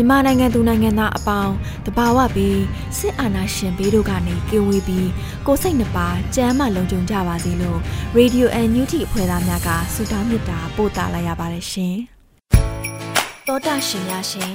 [0.00, 1.54] မြန်မာနိုင်ငံသူနိုင်ငံသားအပေါင်း
[1.86, 2.60] တဘာဝပြီး
[2.98, 5.08] စစ်အာဏာရှင်ဘေးတို့ကနေကင်းဝေးပြီး
[5.46, 7.78] ကိုစိတ်နှပါကြမ်းမှလုံခြုံကြပါစေလို့
[8.18, 11.96] Radio NUT အဖွဲ့သားများကဆုတောင်းမေတ္တာပို့သလိုက်ရပါတယ်ရှင်။
[13.46, 14.54] သောတာရှင်များရှင်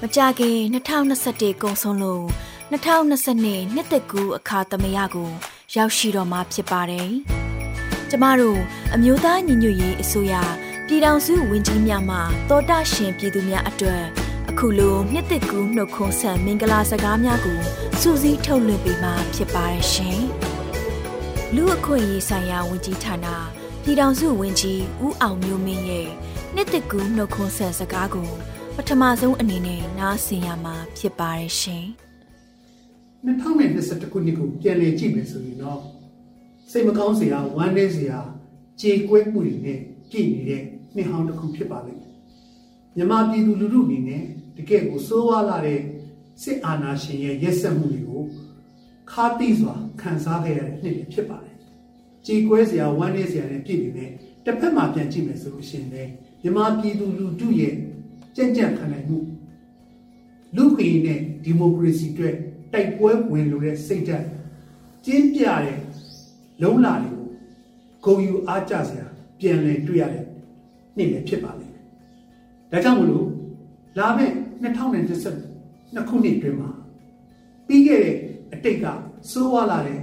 [0.00, 2.24] မကြခင်2021ကုံဆုံးလို့
[2.72, 5.30] 2022နှစ်သက်ကူအခါသမယကို
[5.74, 7.10] ရောက်ရှိတော်မှာဖြစ်ပါတယ်။
[8.10, 8.60] ကျမတို့
[8.94, 10.34] အမျိုးသားညီညွတ်ရေးအစိုးရ
[10.86, 14.25] ပြည်ထောင်စုဝန်ကြီးများမှသောတာရှင်ပြည်သူများအတွက်
[14.58, 17.60] အခုလိုနှစ်သက်ကူးနှုတ်ခွန်းဆက်မင်္ဂလာစကားများကို
[18.00, 20.20] စူးစီးထုတ်လွှင့်ပေးမှာဖြစ်ပါတယ်ရှင်။
[21.54, 23.26] လူအခွင့်အရေးဆိုင်ရာဝန်ကြီးဌာန
[23.82, 26.08] ပြည်ထောင်စုဝန်ကြီးဦးအောင်မျိုးမင်းရဲ့
[26.54, 28.30] နှစ်သက်ကူးနှုတ်ခွန်းဆက်စကားကို
[28.76, 31.84] ပထမဆုံးအနေနဲ့နားဆင်ရမှာဖြစ်ပါတယ်ရှင်။
[33.26, 35.80] 2021ခုနှစ်ကိုပြန်လည်ကြည့်မယ်ဆိုရင်တော့
[36.70, 38.18] စိတ်မကောင်းစရာဝမ်းနည်းစရာ
[38.80, 39.78] ကြေကွဲမှုတွေနဲ့
[40.12, 40.62] ကြည့်နေတဲ့
[40.94, 42.12] နှစ်ဟောင်းတစ်ခုဖြစ်ပါလိမ့်မယ်။
[42.96, 44.24] မြမပြည်သူလူထုအနေနဲ့
[44.56, 45.80] တကယ့်ကိုစိုးဝါလာတဲ့
[46.42, 48.22] စစ်အာဏာရှင်ရဲ့ရက်စက်မှုတွေကို
[49.10, 51.56] ခါတိစွာခံစားခဲ့ရတဲ့နှစ်တွေဖြစ်ပါတယ်။
[52.26, 54.10] ကြေကွဲစရာဝမ်းနည်းစရာနဲ့ပြည်နေတယ်
[54.44, 56.10] တစ်ဖက်မှာပြန်ကြည့်မယ်ဆိုလို့ရှိရင်လည်း
[56.42, 57.74] မြမပြည်သူလူထုရဲ့
[58.36, 59.18] ကြံ့ကြံ့ခံနိုင်မှု
[60.56, 62.36] လူ့ခွင့်နဲ့ဒီမိုကရေစီအတွက်
[62.72, 64.26] တိုက်ပွဲဝင်လို့တဲ့စိတ်ဓာတ်
[65.04, 65.78] ကျင်းပြတဲ့
[66.62, 67.12] လုံးလာတွေ
[68.04, 69.06] ကိုဂုံယူအားကြစရာ
[69.38, 70.24] ပြန်လည်တွေ့ရတဲ့
[70.96, 71.84] နေ့လည်းဖြစ်ပါလိမ့်မယ်။
[72.72, 73.26] ဒါကြောင့်မလို့
[73.98, 76.70] လာမယ့် 2022ခုနှစ်အတွင်းမှာ
[77.66, 78.16] ပြီးခဲ့တဲ့
[78.54, 78.86] အတိတ်က
[79.30, 80.00] စိုးဝါလာတဲ့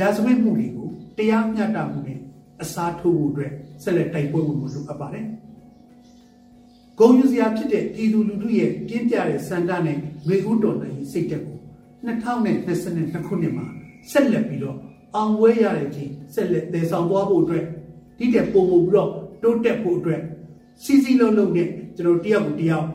[0.00, 2.18] ရာဇဝတ်မှုတွေကိုတရားမျှတမှုနဲ့
[2.62, 3.52] အစားထိုးဖို့အတွက်
[3.82, 5.26] ဆက်လက်တိုက်ပွဲဝင်မှုလိုအပ်ပါတယ်။
[6.98, 11.58] ဂုံယူစရာဖြစ်တဲ့ပြည်သူလူထုရဲ့ပြင်းပြတဲ့စန္ဒနဲ့ငွေကူးတော်နိုင်စိတ်တက်ကို
[12.06, 13.66] 2022ခုနှစ်မှာ
[14.10, 14.78] ဆက်လက်ပြီးတော့
[15.14, 17.64] အောင်ဝဲရတဲ့ကြီးဆက်လက်တည်ဆောင်သွားဖို့အတွက်
[18.18, 19.10] ဒီတဲ့ပုံမှုပြီးတော့
[19.42, 20.20] တိုးတက်ဖို့အတွက်
[20.84, 22.88] စီစီလုံးလုံးနဲ့ကျွန်တော်တယောက်ကိုတယောက်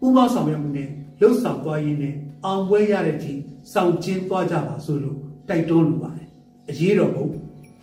[0.00, 0.88] ပူးပေါင်းဆောင်ရွက်မှုနဲ့
[1.20, 2.14] လှုပ်ဆောင်သွားရင်းနဲ့
[2.44, 3.40] အောင်ပွဲရတဲ့ကြီး
[3.72, 6.28] ဆောင်ကျင်းသွားကြပါဆိုလို့တိုက်တွန်းလိုပါတယ်
[6.68, 7.26] အရေးတော်ပုံ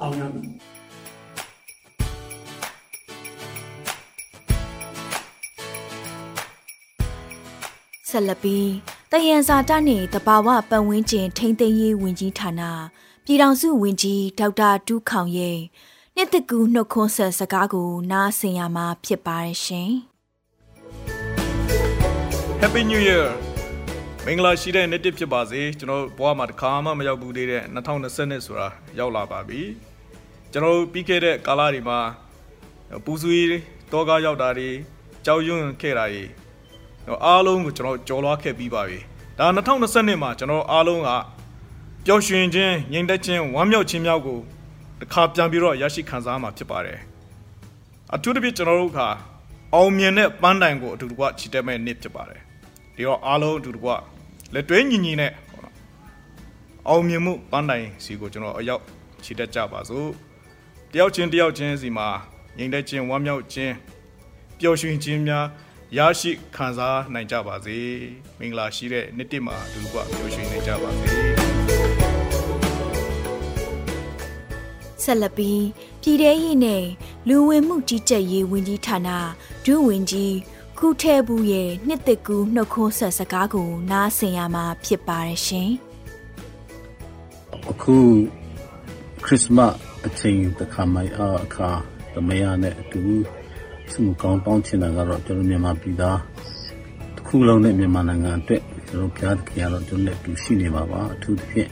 [0.01, 0.49] အောင်ရမည်
[8.09, 8.69] ဆက်လက်ပြီး
[9.11, 12.61] တယံဇာတနှင့်တဘာဝပတ်ဝန်းကျင်ထိန်းသိမ်းရေးဝန်ကြီးဌာန
[13.25, 15.59] ပြည်ထောင်စုဝန်ကြီးဒေါက်တာတူးခေါင်ရဲ့
[16.15, 19.91] နှစ်တကူနှုတ်ခွန်းဆက်စကားကိုနားဆင်ရမှာဖြစ်ပါတယ်ရှင်။
[22.61, 23.27] Happy New Year
[24.25, 28.67] မင်္ဂလာရှိတဲ့နေ့တစ်ဖြစ်ပါစေကျွန်တော်ဘဝမှာတစ်ခါမှမရောက်ဘူးသေးတဲ့2020နှစ်ဆိုတာ
[28.99, 29.61] ရောက်လာပါပြီ
[30.51, 31.99] ကျွန်တော်ပြီးခဲ့တဲ့ကာလတွေမှာ
[33.05, 33.47] ပူဆွေး
[33.91, 34.69] တောကားရောက်တာတွေ
[35.25, 36.23] ကြောက်ရွံ့ခဲ့တာတွေ
[37.25, 38.99] အားလုံးကိုကျွန်တော်ကြော်လွားခဲ့ပြီးပါပြီ
[39.39, 41.09] ဒါ2020နှစ်မှာကျွန်တော်အားလုံးက
[42.05, 44.39] ပျော်ရွှင်ခြင်းငြိမ်သက်ခြင်းဝမ်းမြောက်ခြင်းမြောက်ကို
[44.99, 46.99] တစ်ခါပြန်ပြီးတော့ရရှိခံစားမှာဖြစ်ပါတယ်
[48.13, 48.99] အထူးသဖြင့်ကျွန်တော်တို့က
[49.75, 52.41] အောင်မြင်တဲ့ပန်းတိုင်ကိုအတူတကွချီတက်မဲ့နေ့ဖြစ်ပါတယ်
[52.95, 53.89] ဒီတော့အားလုံးအတူတကွ
[54.53, 55.31] လက်တွဲညီညီနဲ့
[56.87, 58.81] အောင်မြင်မှုပန်းတိုင်စီကိုကျွန်တော်အရောက်
[59.23, 60.07] ချီတက်ကြပါစို့
[60.91, 62.07] တယောက်ချင်းတယောက်ချင်းစီမှာ
[62.57, 63.73] ငြိမ်သက်ခြင်းဝမ်းမြောက်ခြင်း
[64.59, 65.45] ပျော်ရွှင်ခြင်းများ
[65.97, 67.77] ရရှိခံစားနိုင်ကြပါစေ
[68.39, 72.04] မင်္ဂလာရှိတဲ့နေ့တစ်မှာအတူတကွပျော်ရွှင်နေကြပါစေ
[75.05, 75.63] ဆက်လက်ပြီး
[76.01, 76.85] ပြည်ထရေးနဲ့
[77.27, 79.09] လူဝင်မှုကြီးကြပ်ရေးဝန်ကြီးဌာန
[79.65, 80.35] ဒုဝန်ကြီး
[80.77, 85.69] ခုထဲဘူးရဲ့နှစ်သက်ကူနှုတ်ခွန်းဆက်စကားကိုနားဆင်ရမှာဖြစ်ပါတယ်ရှင်။
[87.71, 87.95] အခု
[89.25, 89.73] ခရစ်စမတ်
[90.05, 90.99] အချိန်တခါမှ
[91.45, 91.69] အခါ
[92.13, 93.01] သမယနဲ့အတူ
[93.91, 96.19] စုကောင်းတောင်းချင်တာကတော့ကျွန်တော်မြန်မာပြည်သား
[97.15, 101.69] တစ်ခုလုံးနဲ့မြန်မာနိုင်ငံအတွက်ကျွန်တော်ဖျားသခင်ကတော့ကျွန်တော်နဲ့အတူရှိနေပါပါအထူးသဖြင့်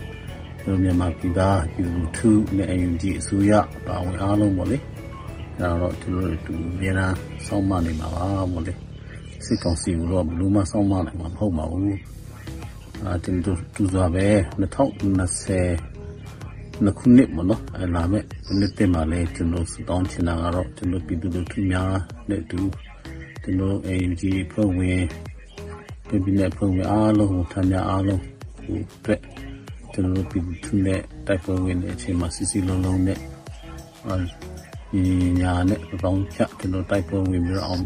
[0.66, 1.88] ကျွန်တော်မြန်မာပြည်သားယူ
[2.18, 3.52] ထုနဲ့ UNG အစိုးရ
[3.88, 4.78] ပါဝင်အားလုံးပေါ့လေ
[5.60, 7.16] အဲတော့ကျွန်တော်တို့ဒီအများအား
[7.48, 8.74] စောင့်မနေမှာပါပေါ့လေ
[9.46, 12.00] စစ်ကောင်စီကတော့ဘယ်လိုမှစောင့်မနိုင်မှာမဟုတ်ပါဘူး
[13.04, 14.28] အာတင်တို့သူစားပဲ
[14.60, 14.60] 2020
[16.84, 18.24] နှစ်ခုနှစ်မနော်အဲလာမဲ့
[18.60, 21.92] နှစ်တည်းမှာလဲကျွန်တော်စတောင်းချင်တာကတော့ကျွန်တော်ပြည်သူလူထုများ
[22.30, 22.60] နဲ့တူ
[23.44, 24.22] ကျွန်တော် ANG
[24.52, 25.02] ဖွဲ့ဝင်
[26.08, 28.22] ပြည်ပြည်နဲ့ဖွဲ့ဝင်အားလုံးထမ်းများအားလုံး
[28.64, 29.22] ဟိုအတွက်
[29.94, 33.20] ကျွန်တော်ပြည်သူနဲ့တိုက်ပွဲဝင်တဲ့အချိန်မှာစစ်စစ်လုံးလုံးနဲ့
[34.06, 34.16] အာ
[35.42, 37.84] ညာနဲ့ပေါင်းချကျွန်တော်တိုက်ပွဲဝင်ပြီးတော့အောင်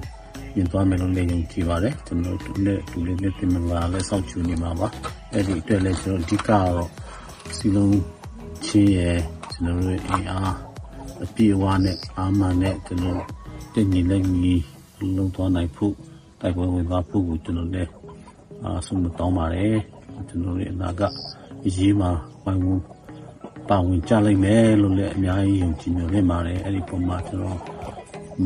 [0.57, 4.87] ရင်သွားမယ်လို့လည်းယုံကြည်ပါတယ်ကျွန်တော်တို့နဲ့တူလေးနဲ့တင်လာလဲစောင့်ချူနေမှာပါ
[5.33, 6.89] အဲ့ဒီအတွက်လည်းကျွန်တော်အဓိကတော့
[7.57, 7.99] စီလုံး
[8.65, 9.17] ချင်းရဲ့
[9.51, 10.53] ကျွန်တော်တို့အင်အား
[11.23, 13.21] အပြေအဝနဲ့အာမန်နဲ့ကျွန်တော်
[13.73, 14.55] တင်ညီလက်ညီ
[15.15, 15.93] လုံးသွားနိုင်ဖို့
[16.41, 17.91] တိုက်ပွဲဝင်သွားဖို့ကိုကျွန်တော်လည်း
[18.63, 19.77] အာဆုံးမတောင်းပါတယ်
[20.29, 21.01] ကျွန်တော်ရဲ့အနာက
[21.67, 22.11] အရေးမှာ
[22.43, 22.83] ဝိုင်းဝန်း
[23.69, 27.59] ပါဝင်ကြလိမ့်မယ်လို့လည်းအများကြီးယုံကြည်နေနေပါတယ်အဲ့ဒီပုံမှာကျွန်တော်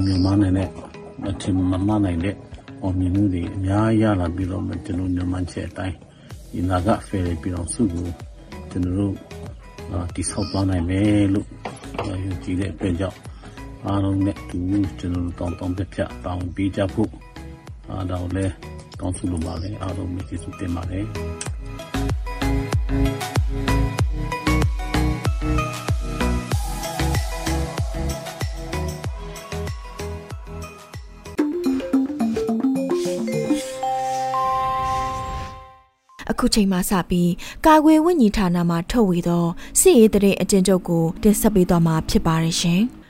[0.06, 0.70] မြန်မာနဲ့
[1.30, 2.36] အထင်မမှန်နိုင်တဲ့
[2.82, 5.96] အောင်မြင်မှုတွေအများကြီးရလာပြီးတော့ကျွန်တော်မြန်မာချက်အတိုင်း
[6.52, 8.08] ဒီနာကဖယ်ပြီးတော့စုကို
[8.72, 9.14] ကျွန်တော်တို့
[10.16, 11.48] တိဆောက်သွားနိုင်မယ်လို့
[12.08, 13.18] ယုံကြည်တဲ့အတွက်ကြောင့်
[13.86, 14.60] အားလုံးနဲ့တူ
[15.00, 17.12] ကျွန်တော်တို့တောင်းတောင်းပြပြတောင်းပေးကြဖို့
[17.90, 18.46] အားတော့လဲ
[19.00, 21.06] တောင်းဆိုလိုပါတယ်အားလုံးမြည်စုတင်ပါတယ်
[36.32, 37.32] အခုချိန်မှစပြီး
[37.66, 39.46] ကာကွယ်ဝိညာဉ်ဌာနမှထုတ်ဝေသော
[39.80, 42.82] စစ်ရေးတရေအကျဉ်းချုပ်ကိုတင်ဆက်ပေးသွားမှာဖြစ်ပါတယ်ရှင်။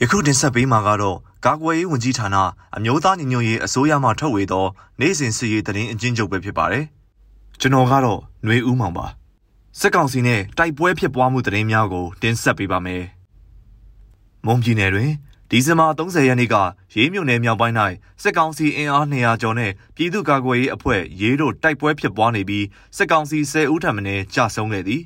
[0.00, 1.16] ယခုတင်ဆက်ပေးမှာကတော့
[1.46, 2.36] ကာကွယ်ရေးဝန်ကြီးဌာန
[2.76, 4.66] အမျိုးသားညီညွတ်ရေးအစိုးရမှထုတ်ဝေသော
[5.00, 6.84] နိုင်စဉ်စစ်ရေးတရင်အကျဉ်းချုပ်ပဲဖြစ်ပါတယ်။
[7.60, 9.06] ကျွန်တော်ကတော့ຫນွေဦးမောင်ပါ။
[9.80, 13.02] စစ်ကောင်စီနဲ့တိုက်ပွဲဖြစ်ပွားမှုတရင်များကိုတင်ဆက်ပေးပါမယ်။
[14.46, 15.10] မွန်ပြည်နယ်တွင်
[15.50, 16.54] ဒီဇင်ဘာ30ရက်နေ့က
[16.94, 17.76] ရေးမြို့နယ်မြောက်ပိုင်း၌
[18.22, 22.64] စစ်ကောင်စီအင်အား200ကျော်နဲ့ပြည်သူ့ကာကွယ်ရေးအဖွဲ့ရေးတို့တိုက်ပွဲဖြစ်ပွားနေပြီး
[22.96, 25.02] စစ်ကောင်စီ10ဦးထပ်မံကြာဆုံးခဲ့သည်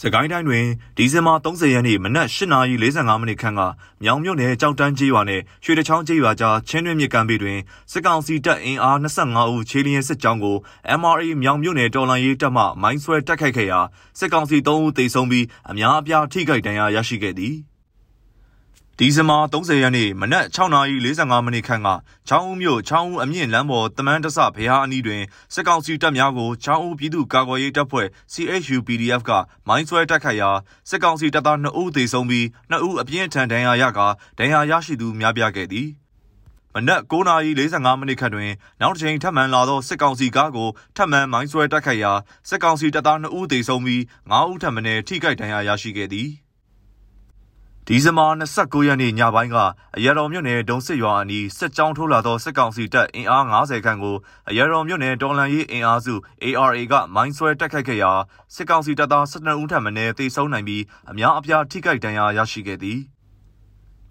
[0.00, 0.64] စကိုင်းတိုင်းတွင်
[0.96, 3.60] ဒီဇင်ဘာ30ရက်နေ့မနက်8:45မိနစ်ခန့်က
[4.02, 7.58] မြောင်မြို့နယ်ကြောက်တန်းကျေးရွာနဲ့ရွှေတချောင်းကျေးရွာကြားချင်းတွင်းမြစ်ကမ်းဘေးတွင်
[7.92, 10.56] စစ်ကောင်စီတပ်အင်အား25ဦးခြေလျင်စစ်ကြောင်းကို
[11.00, 13.80] MRA မြောင်မြို့နယ်တော်လှန်ရေးတပ်မှမိုင်းဆွဲတိုက်ခိုက်ခဲ့ရာ
[14.18, 17.56] စစ်ကောင်စီ3ဦးသေဆုံးပြီးအများအပြားထိခိုက်ဒဏ်ရာရရှိခဲ့သည်။
[18.98, 21.88] ဒီဇင်ဘာ30ရက်နေ့မနက်6:45မိနစ်ခန့်က
[22.28, 25.22] ချောင်းဦးမြို့ချောင်းဦးအမြင့်လမ်းပေါ်တမန်တဆဘုရားအနီးတွင်
[25.54, 29.30] စစ်ကောင်စီတပ်များကိုချောင်းဦးပြည်သူ့ကာကွယ်ရေးတပ်ဖွဲ့ CHU PDF က
[29.68, 30.50] မိုင်းဆွဲတိုက်ခိုက်ရာ
[30.90, 34.06] စစ်ကောင်စီတပ်သား2ဦးသေဆုံးပြီး2ဦးအပြင်းထန်ဒဏ်ရာရကာ
[34.38, 35.88] ဒဏ်ရာရရှိသူများပြားခဲ့သည်
[36.74, 38.50] မနက်9:45မိနစ်ခန့်တွင်
[38.80, 42.12] နောက်တစ်ချိန်ထပ်မံလာသောစစ်ကောင်စီကားကိုထပ်မံမိုင်းဆွဲတိုက်ခိုက်ရာ
[42.48, 44.00] စစ်ကောင်စီတပ်သား2ဦးသေဆုံးပြီး
[44.30, 46.30] 9ဦးထပ်မံထိခိုက်ဒဏ်ရာရရှိခဲ့သည်။
[47.88, 49.56] ဒီဇင်ဘာ29ရက်နေ့ညပိုင်းက
[49.96, 54.16] အရတော်မြို့နယ်ဒုံစစ်ရွာအနီးစစ်ကြောင်းထိုးလာသောစစ်ကောင်စီတပ်အင်အား90ခန့်ကို
[54.48, 56.14] အရတော်မြို့နယ်တော်လန်ရေးအင်အားစု
[56.44, 58.12] ARA ကမိုင်းဆွဲတိုက်ခိုက်ခဲ့ရာ
[58.54, 62.98] စစ်ကောင်စီတပ်သား12ဦးထပ်မံတေဆုံးနိုင်ပြီးအများအပြားထိခိုက်ဒဏ်ရာရရှိခဲ့သည်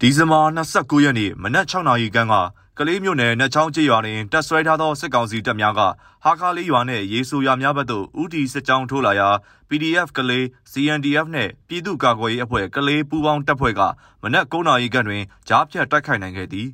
[0.00, 2.34] ဒီဇင်ဘာ29ရက်နေ့မနက်6နာရီခန့်က
[2.78, 5.80] ကလေးမြို့နယ်နှချောင်းကျေးရွာတွင်တပ်ဆွဲထားသောစစ်ကောင်စီတပ်များက
[6.24, 9.28] ဟာခါလေးရွာနှင့်ရေဆိုရွာများဘက်သို့ဦးတီစစ်ကြောင်းထိုးလာရာ
[9.68, 13.80] PDF ကလေး CNDF နှင့်ပြည်သူ့ကာကွယ်ရေးအဖွဲ့ကလေးပူးပေါင်းတပ်ဖွဲ့က
[14.22, 16.68] မနက်9နာရီခန့်တွင်ကြားဖြတ်တိုက်ခိုက်နိုင်ခဲ့သည်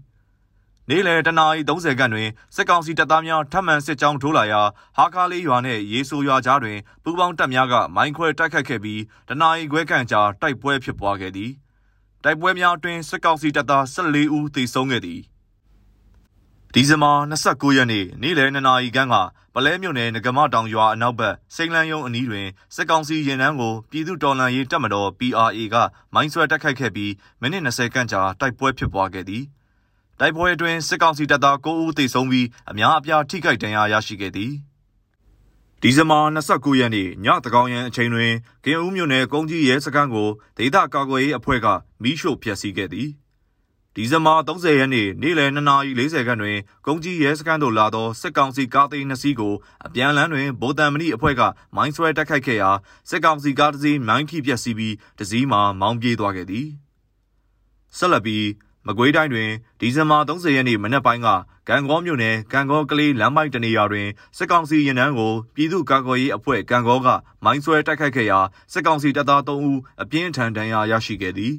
[0.88, 4.60] နေ့လယ်တနာရီ30ခန့်တွင်စစ်ကောင်စီတပ်သားများထပ်မံစစ်ကြောင်းထိုးလာရာ
[4.96, 11.50] ဟာခါလေးရွာနှင့်ရေဆိုရွာကြားတွင်ပူးပေါင်းတပ်များကမိုင်းခွဲတိုက်ခိုက်ခဲ့ပြီးတနာရီခွဲခန့်ကြာတိုက်ပွဲဖြစ်ပွားခဲ့သည်
[12.24, 15.22] တိုက်ပွဲများအတွင်းစစ်ကောင်စီတပ်သား14ဦးသေဆုံးခဲ့သည်
[16.74, 19.14] ဒီဇင်ဘာ29ရက်နေ့နေ့လယ်2နာရီခန့်က
[19.54, 25.76] ပလဲမြို့နယ်ငကမတောင်ရွာအနောက်ဘက်စိန်လန်းယုံအနီးတွင်စစ်ကောင်စီရင်နှန်းကိုပြည်သူတော်လှန်ရေးတပ်မတော် PRA က
[26.14, 29.44] မိုင်းဆွဲတိုက်ခိုက်ခဲ့ပြီးမိနစ်20ခန့်ကြာတိုက်ပွဲဖြစ်ပွားခဲ့သည်
[30.20, 34.52] တိုက်ပွဲအတွင်းစစ်ကောင်စီတပ်သား9ဦးသေဆုံးပြီးအများအပြားထိခိုက်ဒဏ်ရာရရှိခဲ့သည်
[35.82, 38.32] ဒီဇင်ဘာ29ရက်နေ့ညတကောင်ရန်အချိန်တွင်
[38.64, 41.66] ကင်ဦးမြို့နယ်ကုန်းကြီးရဲစခန်းကိုဒေသကာကွယ်ရေးအဖွဲ့က
[42.02, 43.08] မီးရှို့ဖျက်ဆီးခဲ့သည်
[44.00, 49.54] ဒီဇင်ဘာ30ရက်နေ့နေ့လယ်2:40ခန်းတွင်ကုန်းကြီးရဲစခန်းသို့လာသောစစ်ကောင်စီကားသိန်း2စီးကို
[49.86, 51.42] အပြန်လန်းတွင်ဗိုလ်တံမဏိအဖွဲ့က
[51.76, 52.70] မိုင်းဆွဲတိုက်ခိုက်ခဲ့ရာ
[53.10, 56.66] စစ်ကောင်စီကားတစ်စီးမိုင်းခိပျက်စီးပြီးတစ်စီးမှာမောင်းပြေးသွားခဲ့သည်
[57.96, 58.46] ဆက်လက်ပြီး
[58.86, 59.50] မကွေးတိုင်းတွင်
[59.80, 61.28] ဒီဇင်ဘာ30ရက်နေ့မနက်ပိုင်းက
[61.68, 67.08] ကံကောမြို့နယ်ကံကောကလေးလမ်းမိုက်တနေရာတွင်စစ်ကောင်စီရင်နှန်းကိုပြည်သူ့ကာကွယ်ရေးအဖွဲ့ကံကောက
[67.44, 68.40] မိုင်းဆွဲတိုက်ခိုက်ခဲ့ရာ
[68.72, 71.54] စစ်ကောင်စီတပ်သား3ဦးအပြင်းထန်ဒဏ်ရာရရှိခဲ့သည်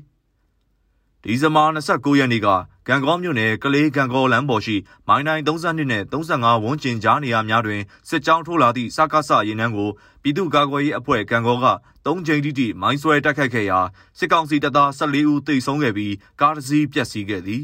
[1.23, 2.47] ဒီဇင်ဘာ29ရက်နေ့က
[2.87, 4.75] ကံကောမြို့နယ်ကလေးကံကောလမ်းပေါ်ရှိ
[5.07, 9.89] မိုင်းတိုင်း32နဲ့35ဝန်းကျင်ကြားနေရာများတွင်စစ်ကြောင်းထိုးလာသည့်စကားဆရင်နှန်းကို
[10.21, 11.67] ပြည်သူ့ကာကွယ်ရေးအဖွဲ့ကံကောက
[12.05, 13.79] 3ကြိမ်တိတိမိုင်းဆွဲတိုက်ခိုက်ခဲ့ရာ
[14.17, 17.63] စစ်ကောင်စီတပ်သား14ဦးသေဆုံးခဲ့ပြီးကားတစ်စီးပျက်စီးခဲ့သည်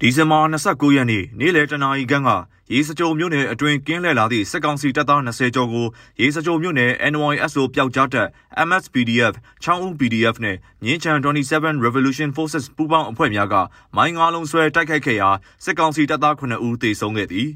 [0.00, 2.30] ဒီဇင်ဘာ29ရက်နေ့နေ့လယ်တနာရီခန့်က
[2.74, 5.86] ရေစကြိုမြို့နယ်အတွင်းကင်းလှည့်လာသည့်စစ်ကောင်စီတပ်သား20ကျော်ကို
[6.20, 8.28] ရေစကြိုမြို့နယ် NYSO ပျောက်ကြားတပ်
[8.68, 11.18] MSPDF ချောင်းဦး PDF နဲ့ငင်းချန်
[11.52, 13.54] 27 Revolution Forces ပူးပေါင်းအဖွဲ့များက
[13.96, 15.30] မိုင်းငါးလုံးဆွဲတိုက်ခိုက်ခဲ့ရာ
[15.64, 17.48] စစ်ကောင်စီတပ်သား9ဦးသေဆုံးခဲ့သည်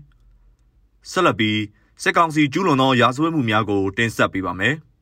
[1.11, 1.61] ဆက်လက်ပြီး
[2.03, 4.77] စစ်ကောင်စီကျူးလွန်သောရာဇဝတ်မှုများကိုတင်ဆက်ပေးပါမယ်။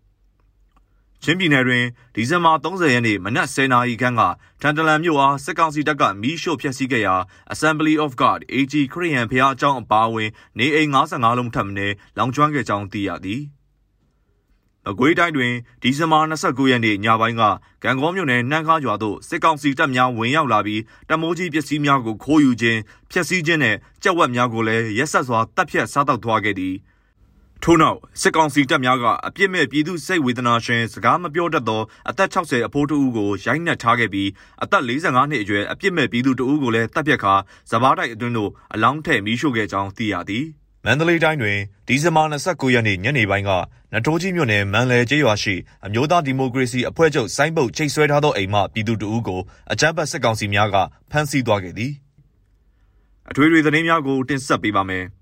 [1.25, 4.23] ချင်းပြည်နယ်တွင်ဒီဇင်ဘာ30ရက်နေ့မနက်10:00နာရီခန့်က
[4.61, 7.15] ထန်တလန်မြို့အားစစ်ကောင်စီတပ်ကမီးရှို့ဖျက်ဆီးခဲ့ရာ
[7.53, 11.87] Assembly of God AG ခရစ်ယာန်ဖျားအကြောင်းအပါအဝင် နေအိမ်55လုံးထပ်မံ
[12.17, 13.43] လောင်ကျွမ်းခဲ့ကြောင်းသိရသည်။
[14.91, 15.53] အကွေးတိုင်းတွင်
[15.83, 17.43] ဒီဇင်ဘာ29ရက်နေ့ညပိုင်းက
[17.85, 26.77] ကံကောမြို့နယ်နှမ်းခါရွာသို့စစ်ကောင်စီတပ်များဝင်ရောက်လာပြီးတမိုးကြီးပစ္စည်းများကိုခိုးယူခြင်းဖျက်ဆီးခြင်းနဲ့ကြက်ဝက်များကိုလည်းရက်ဆက်စွာတပ်ဖြတ်စားတောက်သွားခဲ့သည်။
[27.65, 34.29] ထို့နောက်စစ်ကောင်စီတပ်များကအပြစ်မဲ့ပြည်သူစိတ်ဝေဒနာရှင်စကားမပြောတတ်သောအသက်60အဖိုးတဦးကိုရိုက်နှက်ထားခဲ့ပြီး
[34.63, 37.35] အသက်45နှစ်အရွယ်အပြစ်မဲ့ပြည်သူတဦးကိုလည်းတပ်ဖြတ်ခါ
[37.71, 40.45] စပားတိုက်အတွင်းသို့အလောင်းထည့်မီးရှို့ခဲ့ကြောင်းသိရသည်
[40.85, 43.51] မန္တလေးတိုင်းတွင်ဒီဇင်ဘာ29ရက်နေ့ညနေပိုင်းက
[43.93, 45.55] နတိုးကြီးမြို့နယ်မန်လဲကျေးရွာရှိ
[45.87, 49.41] အမျိုးသားဒီမိုကရေစီအဖွဲ့ချုပ်စိုင်းပုတ်ချိတ်ဆွဲထားသောအိမ်မှပြည်သူတဦးကို
[49.73, 50.77] အကြမ်းဖက်စစ်ကောင်စီများက
[51.11, 51.93] ဖမ်းဆီးသွားခဲ့သည်
[53.31, 55.07] အထွေထွေသတင်းများကိုတင်ဆက်ပေးပါမယ်။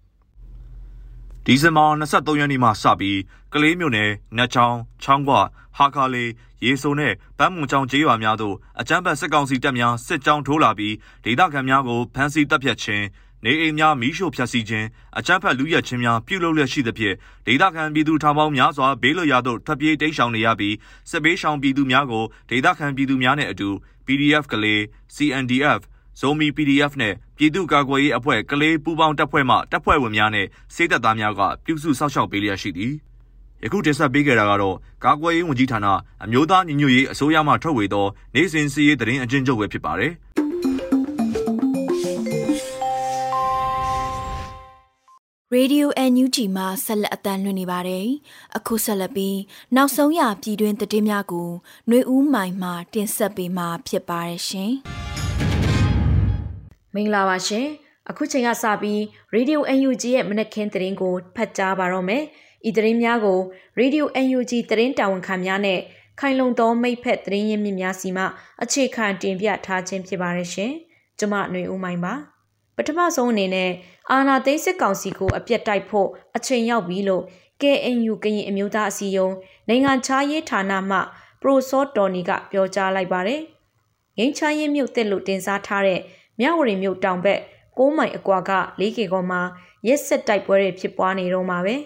[1.52, 3.18] ဒီဇင်ဘာ23ရက်နေ့မှစပြီး
[3.52, 5.34] ကလေးမြို့နယ်နတ်ချောင်းချောင်းကွ
[5.76, 6.30] ဟာခါလေး
[6.64, 13.04] ရေစုံနဲ့ဗန်းမွန်ချောင်းကျေးရွာများသို့အကြမ်းဖက်စစ်ကောင်စီတပ်များစစ်ကြောင်းထိုးလာပြီးဒေသခံများကိုဖမ်းဆီးတပ်ဖြတ်ခြင်း
[13.44, 14.86] နေအိမ်များမီးရှို့ဖျက်ဆီးခြင်း
[15.18, 17.14] အကြမ်းဖက်လူရဲခြင်းများပြုလုပ်လျက်ရှိသဖြင့်
[17.46, 20.74] ဒေသခံပြည်သူထောင်ပေါင်းများစွာဘေးလွတ်ရာသို့ထွက်ပြေးတိမ်းရှောင်နေရပြီး
[21.10, 23.68] စစ်ဘေးရှောင်ပြည်သူများကိုဒေသခံပြည်သူများနဲ့အတူ
[24.06, 24.80] PDF ကလေး
[25.14, 25.80] CNDF
[26.20, 32.92] ဇိုမီ PDF နဲ့ ပြည်သူ့ကာကွယ်ရေးအဖွဲ့ကလေးပူးပေါင်းတပ်ဖွဲ့မှတပ်ဖွဲ့ဝင်များနဲ့စေတပ်သားများကပြုစုစောင့်ရှောက်ပေးလျက်ရှိသည်
[33.64, 35.86] ယခုတင်ဆက်ပေးခဲ့တာကတော့ကာကွယ်ရေးဝန်ကြီးဌာန
[36.24, 40.12] အမျိုးသားညီညွတ်ရေးအစိုးရမှထုတ်ဝေသောနိုင်စဉ်စီးရေးသတင်းအကျဉ်းချုပ်ပဲဖြစ်ပါတယ်
[45.52, 48.06] ရေဒီယို NUG မှာဆက်လက်အသံလွှင့်နေပါတယ်။
[48.56, 49.38] အခုဆက်လက်ပြီး
[49.76, 54.72] နောက်ဆုံးရပြည်တွင်းသတင်းများကိုຫນွေဦးမိုင်မှတင်ဆက်ပေးမှာဖြစ်ပါတယ်ရှင်။
[56.94, 57.66] မင်္ဂလာပါရှင်
[58.10, 59.00] အခုချိန်ကစပြီး
[59.34, 62.22] Radio UNG ရဲ့မနက်ခင်းသတင်းကိုဖတ်ကြားပါတော့မယ်
[62.68, 63.40] ဤသတင်းများကို
[63.80, 65.80] Radio UNG သတင်းတာဝန်ခံများနဲ့
[66.20, 68.24] ခိုင်လုံသောမိဖက်သတင်းရင်းမြစ်များစီမှ
[68.62, 70.72] အခြေခံတင်ပြထားခြင်းဖြစ်ပါရရှင်
[71.18, 72.14] ကျွန်မຫນွေဦးမိုင်းပါ
[72.76, 73.70] ပထမဆုံးအနေနဲ့
[74.10, 77.22] အာနာသိန်းစစ်ကောင်စီကိုအပြတ်တိုက်ဖို့အချိန်ရောက်ပြီလို့
[77.60, 79.34] KNU ကရင်အမျိုးသားအစည်းအရုံး
[79.68, 80.98] နိုင်ငံခြားရေးဌာနမှ
[81.42, 83.40] ပရိုစောတော်နီကပြောကြားလိုက်ပါတယ်။
[84.18, 86.00] ငင်းချရေးမြို့တက်လို့တင်စားထားတဲ့
[86.40, 87.40] မြဝတီမြို့တောင်ဘက်
[87.78, 89.40] 6မိုင်အကွာကလေးကေကောမှာ
[89.86, 91.76] ရက်ဆက်တိုက်ပွဲတွေဖြစ်ပွားနေတော့မှာပဲ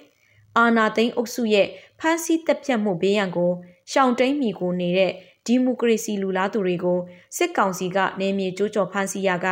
[0.57, 1.67] အာနာသိန်းအုပ်စုရဲ့
[2.01, 3.53] ဖမ်းဆီးတပ်ဖြတ်မှုဘေးရန်ကို
[3.91, 5.13] ရှောင်တိန်မိကိုနေတဲ့
[5.47, 6.99] ဒီမိုကရေစီလူလားသူတွေကို
[7.37, 9.47] စစ်ကောင်စီကနေမြေကျိုးကျော်ဖမ်းဆီးရက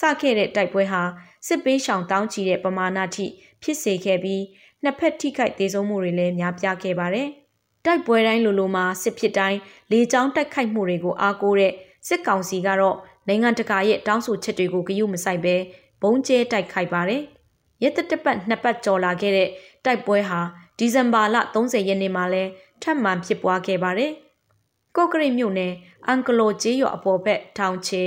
[0.00, 1.02] စခဲ့တဲ့တိုက်ပွဲဟာ
[1.46, 3.26] စစ်ပေးရှောင်တောင်းချီတဲ့ပမာဏထိ
[3.62, 4.42] ဖြစ်စေခဲ့ပြီး
[4.82, 7.28] နှစ်ဖက်ထိခိုက်သေးဆုံးမှုတွေလည်းများပြားခဲ့ပါတယ်။
[7.84, 9.58] တိုက်ပွဲတိုင်းလိုလိုမှာစစ်ဖြစ်တိုင်း
[9.90, 11.72] လေကြောင်းတိုက်ခိုက်မှုတွေကိုအားကိုးတဲ့
[12.08, 12.96] စစ်ကောင်စီကတော့
[13.28, 15.56] နိုင်ငံတကာရဲ့တောင်းဆိုချက်တွေကိုဂရုမစိုက်ဘဲ
[16.02, 17.22] ဘုံကျဲတိုက်ခိုက်ပါတယ်။
[17.82, 19.48] ရက်တပတ်နှစ်ပတ်ကျော်လာခဲ့တဲ့
[19.84, 20.40] တိုက်ပွဲဟာ
[20.78, 22.42] ဒီဇင်ဘာလ30ရက်နေ့မှာလဲ
[22.82, 24.12] ထပ်မံဖြစ်ပွားခဲ့ပါတယ်။
[24.96, 25.72] ကော့ကရိတ်မြို့နယ်
[26.06, 28.02] အန်ကလိုကျေးရွာအပေါ်ဘက်ထောင်ချေ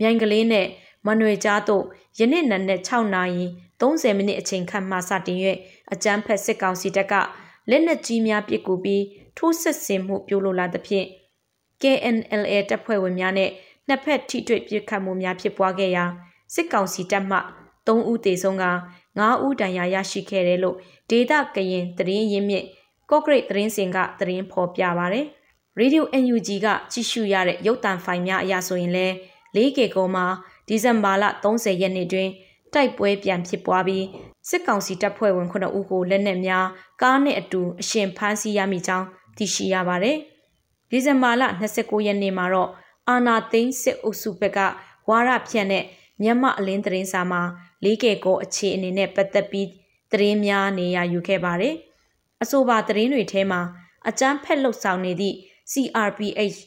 [0.00, 0.66] မြိုင်ကလေးနဲ့
[1.06, 1.84] မနွေကြားတို့
[2.18, 3.44] ယနေ့နံနက်6နာရီ
[3.80, 5.38] 30မိနစ်အချိန်ခန့်မှစတင်၍
[5.92, 7.14] အကြမ်းဖက်စစ်ကောင်စီတပ်က
[7.70, 9.04] လက်နက်ကြီးများပစ်ကူပြီး
[9.36, 11.06] ထိုးစစ်ဆင်မှုပြုလုပ်လာသဖြင့်
[11.82, 13.50] KNLA တပ်ဖွဲ့ဝင်များနဲ့
[13.88, 16.04] နှစ်ဖက်ထိတွေ့ပစ်ခတ်မှုများဖြစ်ပွားခဲ့ရာ
[16.54, 17.38] စစ်ကောင်စီတပ်မှ
[17.86, 18.66] 3ဦးသေဆုံးက
[19.08, 20.76] 9ဦးဒဏ်ရာရရှိခဲ့တယ်လို့
[21.10, 22.64] ဒေတာကရင်သတင်းရင်းမြစ်
[23.10, 25.20] ကော့ဂရိတ်သတင်းစင်ကသတင်းဖော်ပြပါဗျ။
[25.80, 29.06] Radio NUG ကကြည့်ရှုရတဲ့ရုပ်သံဖိုင်များအရဆိုရင်လဲ
[29.56, 30.26] ၄ကေကောမှာ
[30.68, 32.28] ဒီဇင်ဘာလ30ရက်နေ့တွင်
[32.74, 34.04] တိုက်ပွဲပြန်ဖြစ်ပွားပြီး
[34.48, 36.66] စစ်ကောင်စီတပ်ဖွဲ့ဝင်9ဦးကိုလက်နက်များ
[37.02, 40.16] ကားနဲ့အတူအရှင်ဖမ်းဆီးရမိကြောင်းသိရှိရပါတယ်။
[40.90, 41.42] ဒီဇင်ဘာလ
[41.74, 42.70] 29ရက်နေ့မှာတော့
[43.08, 44.58] အာနာသိန်းစစ်အုပ်စုဘက်က
[45.08, 45.84] ဝါရဖြန့်တဲ့
[46.22, 47.42] မြန်မာအလင်းသတင်းစာမှာ
[47.84, 49.68] လေးကဲကိုအခြေအနေနဲ့ပတ်သက်ပြီး
[50.12, 51.74] သတင်းများနေရယူခဲ့ပါတယ်။
[52.42, 53.60] အဆိုပါသတင်းတွေထဲမှာ
[54.08, 55.36] အကြမ်းဖက်လှုပ်ဆောင်နေသည့်
[55.72, 56.58] CRPH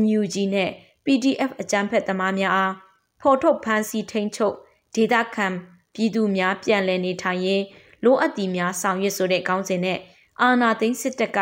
[0.00, 0.70] NUG နဲ့
[1.04, 2.74] PDF အကြမ်းဖက်သမားများအား
[3.20, 4.56] ဖော်ထုတ်ဖမ်းဆီးထိန်းချုပ်
[4.94, 5.46] ဒေသခံ
[5.94, 7.62] ပြည်သူများပြန်လည်နေထိုင်ရေး
[8.04, 9.98] လိုအပ်သည်များဆောင်ရွက်ဆိုတဲ့ခေါင်းစဉ်နဲ့
[10.40, 11.40] အာနာသိန်းစစ်တပ်က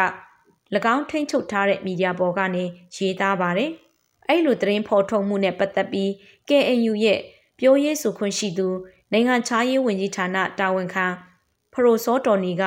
[0.95, 2.65] ၎င်းထိန်းချုပ်ထားတဲ့မီဒီယာပေါ်ကနေ
[2.97, 3.73] ရေးသားပါတယ်။
[4.29, 6.11] အဲ့လိုသတင်းဖော်ထုတ်မှုနဲ့ပတ်သက်ပြီး
[6.49, 7.21] KNU ရဲ့
[7.59, 8.69] ပြောရေးဆိုခွင့်ရှိသူ
[9.13, 11.07] နိုင်ငံခြားရေးဝန်ကြီးဌာနတာဝန်ခံ
[11.73, 12.63] ဖရိုစောတော်နီက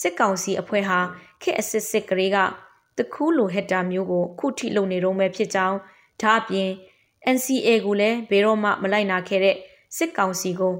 [0.00, 0.98] စစ်ကောင်စီအဖွဲ့ဟာ
[1.42, 2.36] ခေတ်အစစ်စစ်ကလေးက
[2.98, 5.76] တခုလိုဟက်တာမျိုးကိုခုထိလုံနေတော့မဲ့ဖြစ်ကြောင်း
[6.22, 6.70] ဒါအပြင်
[7.34, 9.56] NCA ကိုလည်းဘယ်တော့မှမလိုက်နာခဲ့တဲ့
[9.96, 10.74] စစ်ကောင်စီကို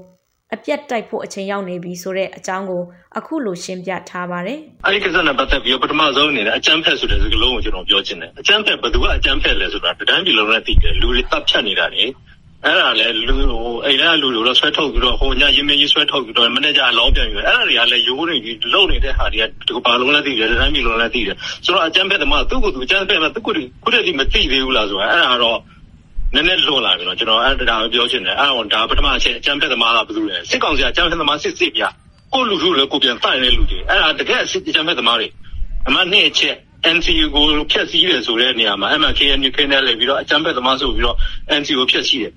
[0.55, 2.81] အပြတ်တိုက်ဖို့အချိန်ရောက်နေပြီဆိုတဲ့အကြောင်းကို
[3.17, 12.03] အခုလိုရှင်းပြထားပါတယ်။အဲဒီကိစ္စနဲ့ပတ်သက်ပြီးပထမဆုံးအနေနဲ့အကြမ်းဖက်ဆိုတဲ့စကားလုံးကိုကျွန်တော်ပြောချင်တယ်။အကြမ်းဖက်ဘယ်သူကအကြမ်းဖက်လဲဆိုတာတတိုင်းပြည်လုံးနဲ့သိတယ်လူတွေတပ်ဖြတ်နေတာလေ
[12.65, 25.59] အဲ့ဒါလည်းလူဟိုအဲ့ဒါလူတွေတော့ဆွဲထုတ်ပြီးတော့ဟိုညရင်းမင်းကြီးဆွဲထုတ်ပြီးတော့မနေ့ကအလောင်းပြန်ယူအဲ့ဒါတွေကလည်းရိုးနေပြီးလုံနေတဲ့ဟာတွေကဒီဘာလုံးလည်းသိတယ်တိုင်းပြည်လုံးလည်းသိတယ်ဆိုတော့အကြမ်းဖက်သမားသူ့ကိုယ်သူအကြမ်းဖက်မှာသူ့ကိုယ်ခုတည်းဒီမသိသေးဘူးလားဆိုတာအဲ့ဒါတော့
[26.34, 31.82] နည်းနည်းလွန်လာပြီတော့ကျွန်တော်အဲ့ဒါကိုပြောချင်တယ်အဲ့ဒါဒါပထမအချက်အကြမ်းဖက်သမားကဘယ်သူလဲစစ်ကောင်စီအကြမ်းဖက်သမားစစ်စစ်ပြ
[32.34, 35.28] ကိုလူလူလည်းကိုပြန်တိုင်တဲ့လူတွေအဲ့ဒါတကယ်စစ်အကြမ်းဖက်သမားတွေ
[35.88, 36.56] အမှနှစ်အချက်
[36.96, 41.16] NCU ကိုဖျက်ဆီးတယ်ဆိုတဲ့နေရာမှာ MKN ခင်းတယ်လေပြီးတော့အကြမ်းဖက်သမားဆိုပြီးတော့
[41.60, 42.32] NCU ကိုဖျက်ဆီးတယ်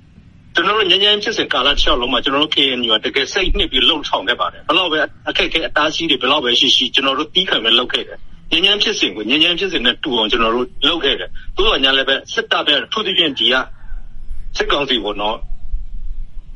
[0.56, 8.18] ကျွန်တော်တို့ငញ្ញမ်းဖြစ်စဉ်ကာလတစ်လျှောက်လုံးမှာကျွန်တော်တို့ KNU ကတကယ်စိတ်နှစ်ပြီးလှုပ်ဆောင်ခဲ့ပါတယ်ဘယ်တော့ပဲအခက်အခဲအတားဆီးတွေဘယ်တော့ပဲရှိရှိကျွန်တော်တို့တီးခံပဲလုပ်ခဲ့တယ်
[8.51, 13.56] ငញ្ញမ်းဖြစ်စဉ်ကိုငញ្ញမ်းဖြစ်စဉ်နဲ့တူအောင်ကျွန်တော်တို့လုပ်ခဲ့တယ်သို့တော်ညာလည်းပဲစစ်တပ်ပဲထူးထူးဖြင့်ဒီက
[14.58, 15.38] စစ်ကောင်စီကိုတော့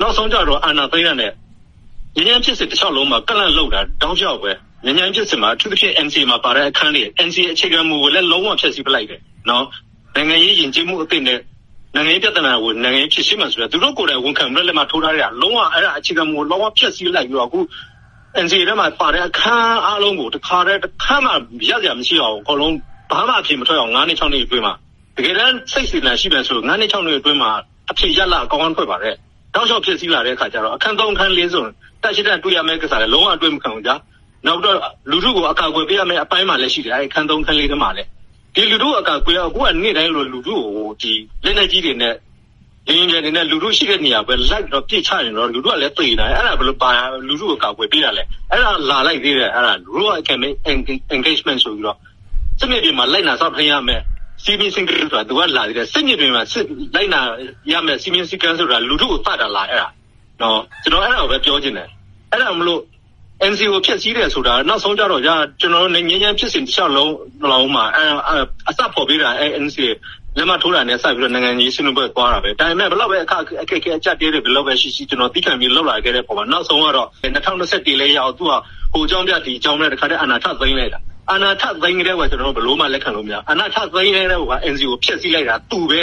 [0.01, 1.31] နောက်ဆုံးကြတော့အာဏာသိမ်းရတဲ့
[2.17, 4.51] ငញ្ញမ်းဖြစ်စဉ်တစ်လျှောက်လုံးမှာကလန့်လောက်တာတောင်းလျှောက်ပဲ
[4.85, 9.65] ငញ្ញမ်းဖြစ်စဉ်မှာအထူးသဖြင့် NC မှာပါတဲ့အခန်းလေး NC အခြေခံမူကိုလည်းလုံးဝဖျက်ဆီးပလိုက်တယ်နော်
[10.15, 11.39] နိုင်ငံရေးယဉ်ကျေးမှုအသစ်နဲ့
[11.95, 17.59] နိုင်ငံရေးပြဿနာကိုနိုင်ငံရေးဖြစ်ရှင်းမှဆိုတော့သူတို့ကိုယ်တိုင်ဝန်ခံပြီးလက်မှထိုးထားတဲ့လုံးဝအဲ့ဒါအခြေခံမူလုံးဝဖျက်ဆီးလိုက်ပြီးတော့အခု
[18.43, 21.31] NCA ထဲမှာပါတဲ့အခန်းအားလုံးကိုတခါတည်းတစ်ခါမှ
[21.69, 22.75] ရကြမရှိအောင်အကုန်လုံး
[23.11, 24.73] ဘာမှအဖြစ်မထွက်အောင်9နှစ်6နှစ်အတွင်းမှာ
[25.17, 27.51] တကယ်တမ်းစိတ်စီလန်ရှိတယ်ဆို9နှစ်6နှစ်အတွင်းမှာ
[27.90, 29.14] အဖြစ်ရလာအကောင်းအထွက်ပါတယ်
[29.54, 31.64] တောက်လျှောက်ဖြစ်စည်းလာတဲ့အခါကျတော့ အခန်း3အခန်း4ဆို
[32.02, 33.94] တက်ရှိတဲ့တွေ့ရမယ့်ကိစ္စလည်း လုံးဝအတွေ့မခံဘူးကြာ
[34.46, 34.76] နောက်တော့
[35.10, 38.08] လူထုကို အကာအကွယ်ပေးရမယ့်အပိုင်းမှလည်း ရှိတယ်အဲဒီအခန်း3အခန်း4ထဲမှာလည်း
[38.54, 41.12] ဒီလူထုအကာအကွယ်အခုက နေ့တိုင်းလို လူထုကိုဒီ
[41.44, 42.14] လက်နေကြီးတွေနဲ့
[42.88, 46.90] ရင်းရဲနေတဲ့ လူထုရှိတဲ့နေရာပဲ လိုက်တော့ပြစ်ချရင်တော့ လူထုကလည်းသိနေတယ်အဲ့ဒါဘယ်လိုပါ
[47.28, 50.12] လူထုကိုကောက်ွယ်ပေးရလဲ အဲ့ဒါ လာလိုက်သေးတယ်အဲ့ဒါလူထုက
[51.16, 51.96] engagement ဆိုပြီးတော့
[52.60, 54.00] စနစ်တွေမှာ လိုက်နာစောင့်ထိန်ရမယ်
[54.44, 56.64] စီမင်းစင်ကဆိုတာသူကလာတယ်စနစ်တွေမှာစစ်
[56.94, 57.20] လိုက်နာ
[57.72, 59.88] ရမယ်စီမင်းစကန်ဆိုတာလူထုကိုတတ်တာလာအဲ့ဒါ
[60.40, 61.88] နော်ကျွန်တော်အဲ့ဒါကိုပဲပြောချင်တယ်
[62.32, 62.80] အဲ့ဒါမလို့
[63.50, 67.14] NC ကိုဖျက်ဆီးတယ်ဆိုတာနောက်ဆုံးကြတော့ကြာကျွန်တော်ငញ្ញမ်းဖြစ်စဉ်တစ်လျှောက်လုံး
[67.50, 68.04] လုံးမှာအဲ
[68.68, 69.78] အစဖော်ပေးတာအဲ NC
[70.36, 78.52] လက်မထိုးတာနဲ့စပြီးတော့နိုင်ငံကြီးဆွေးနွေးပွဲသွားတာပဲဒါပေမဲ့ဘယ်တော့ပဲအခက်အခက်အကျတဲတွေဘယ်တော့ပဲရှိရှိကျွန်တော်သိခံပြီးလောက်လာခဲ့တဲ့ပုံမှာနောက်ဆုံးကတော့2021လေးရောက်သူက
[78.92, 81.00] ဟိုကြောင်းပြဒီကြောင်းပြတခါတည်းအနာထသိမ်းလိုက်တာ
[81.32, 86.02] အနာထသိမ်းကြတဲ့ကကျွန်တော်တို့ဘလို့မှ လက်ခံလို့မရအနာထသိမ်းနေတဲ့က NC ကို ဖျက်ဆီးလိုက်တာ သူပဲ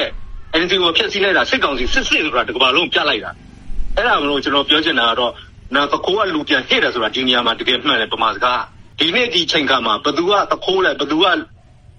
[0.62, 3.32] NC ကို ဖျက်ဆီးလိုက်တာ စစ်ကောင်စီ စစ်စစ်ဆိုတာ တကဘာလုံးပြလိုက်တာ
[3.96, 5.32] အဲ့ဒါမလို့ ကျွန်တော်ပြောချင်တာကတော့
[5.76, 8.62] နောက်တခိုးက လူပြန်ဟစ်တယ်ဆိုတာ ဒီနေရာမှာ တကယ်မှန်တယ်ပမာစကား
[9.00, 11.26] ဒီနေ့ ဒီချိန်ခါမှာဘသူကတခိုးလဲဘသူက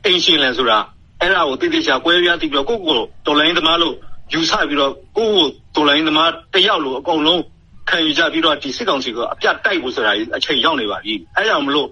[0.04, 0.78] အင်ရှင်လဲဆိုတာ
[1.20, 2.94] အဲ့ဒါကိုတိတိကျကွဲပြားတည်ပြီးတော့ ကိုကို
[3.26, 3.94] တော်လိုင်းသမားလို့
[4.32, 7.42] ယူဆပြီးတော့ ကိုကို တော်လိုင်းသမားတယောက်လို့ အကုန်လုံး
[7.90, 11.88] ခံယူကြပြီးတော့ဒီစစ်ကောင်စီကအပြတ်တိုက်ဖို့ဆိုတာ အချိန်ရောက်နေပါပြီ အဲ့ဒါမလို့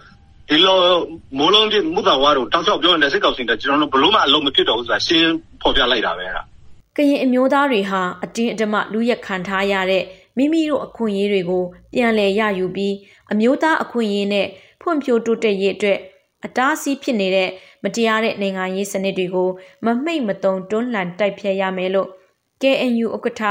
[0.49, 0.79] ဒီလို
[1.39, 6.43] မိုးလုံးပြမူတာဝါတို့တောက်ချောက်ပြောနေတဲ့စစ်ကောင်စီကကျွန်တော်တို့ဘလို့မှအလုံးမဖြစ်တော့ဘူးဆိုတာရှင်းဖော်ပြလိုက်တာပဲအဲ့ဒါ
[6.97, 10.05] ကရင်အမျိုးသားတွေဟာအတင်းအဓမ္မလူရက်ခံထားရတဲ့
[10.39, 12.95] မိမိတို့အခွင့်အရေးတွေကို ပြန်လည်ရယူပြီး
[13.33, 14.47] အမျိုးသားအခွင့်အရေးနဲ့
[14.83, 15.99] ဖွံ့ဖြိုးတိုးတက်ရေးအတွက်
[16.45, 17.51] အတားအဆီးဖြစ်နေတဲ့
[17.85, 19.49] မတရားတဲ့နိုင်ငံရေးစနစ်တွေကို
[19.85, 22.09] မမိတ်မတုံတွန်းလှန်တိုက်ဖျက်ရမယ်လို့
[22.63, 23.43] KNU ဥက္ကဋ္ဌ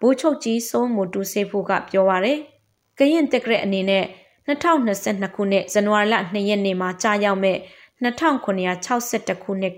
[0.00, 2.38] ဘိုးချုပ်ကြီးစိုးမူတူစေဖို့ကပြောပါရယ်။
[2.98, 4.04] ကရင်တက်ရက်အနေနဲ့
[4.46, 7.58] 2022ခုနှစ်ဇန်နဝါရီလ2ရက်နေ့မှာကြာရောက်မဲ့
[8.02, 9.74] 2962ခုနှစ်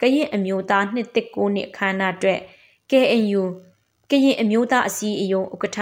[0.00, 2.40] ကရင်အမျိုးသားနှစ်တစ်ကိုနှစ်အခမ်းအနားအတွက်
[2.90, 3.42] KNU
[4.10, 5.78] ကရင်အမျိုးသားအစည်းအရုံးဥက္ကဋ္ဌ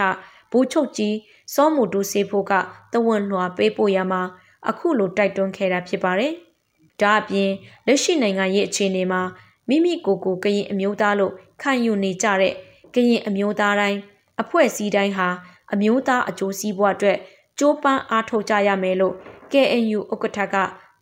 [0.51, 1.15] ဘိုးချုပ်ကြီး
[1.53, 2.53] စောမူတူစေဖို့က
[2.93, 4.21] တဝန်လွှာပေးပို့ရမှာ
[4.69, 6.33] အခုလိုတိုက်တွန်းခဲ့တာဖြစ်ပါတယ်။
[7.01, 7.51] ဒါအပြင်
[7.85, 9.21] လက်ရှိနိုင်ငံရဲ့အခြေအနေမှာ
[9.69, 12.53] မိမိကိုယ်ကိုကရင်အမျိုးသားလို့ခံယူနေကြတဲ့
[12.93, 13.99] ကရင်အမျိုးသားတိုင်း
[14.41, 15.27] အဖွဲ့အစည်းတိုင်းဟာ
[15.73, 17.17] အမျိုးသားအကျိုးစီးပွားအတွက်
[17.59, 19.15] ကြိုးပမ်းအားထုတ်ကြရမယ်လို့
[19.51, 20.55] KNU ဥက္ကဋ္ဌက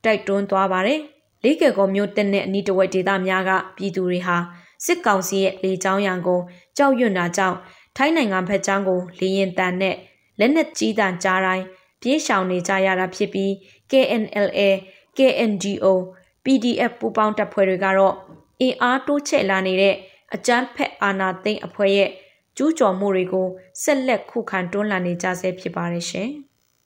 [0.03, 0.99] တိုက်တွန်းသွားပါတယ်။
[1.43, 4.37] လေးကေကောမျိုးတက်တဲ့အနီးတဝက်ဒေသများကပြည်သူတွေဟာ
[4.85, 6.39] စစ်ကောင်စီရဲ့လေကြောင်းရန်ကို
[6.77, 7.57] ကြောက်ရွံ့တာကြောင့်
[7.97, 9.95] ထိုင်းနိုင်ငံဘက်ကျောင်းကိုလေရင်တန်နဲ့
[10.39, 11.65] လက်နက်ကြီးတန်ကြားတိုင်း
[12.01, 13.51] ပြေးရှောင်နေကြရတာဖြစ်ပြီး
[13.91, 14.61] KNLA,
[15.17, 15.85] KNGO,
[16.43, 18.15] PDF ပူးပေါင်းတပ်ဖွဲ့တွေကတော့
[18.61, 19.95] အင်အားတိုးချဲ့လာနေတဲ့
[20.35, 22.09] အကြမ်းဖက်အာဏာသိမ်းအဖွဲ့ရဲ့
[22.57, 23.47] ကျူးကျော်မှုတွေကို
[23.81, 26.29] ဆက်လက်ခုခံတွန်းလှန်နေကြဆဲဖြစ်ပါတယ်ရှင်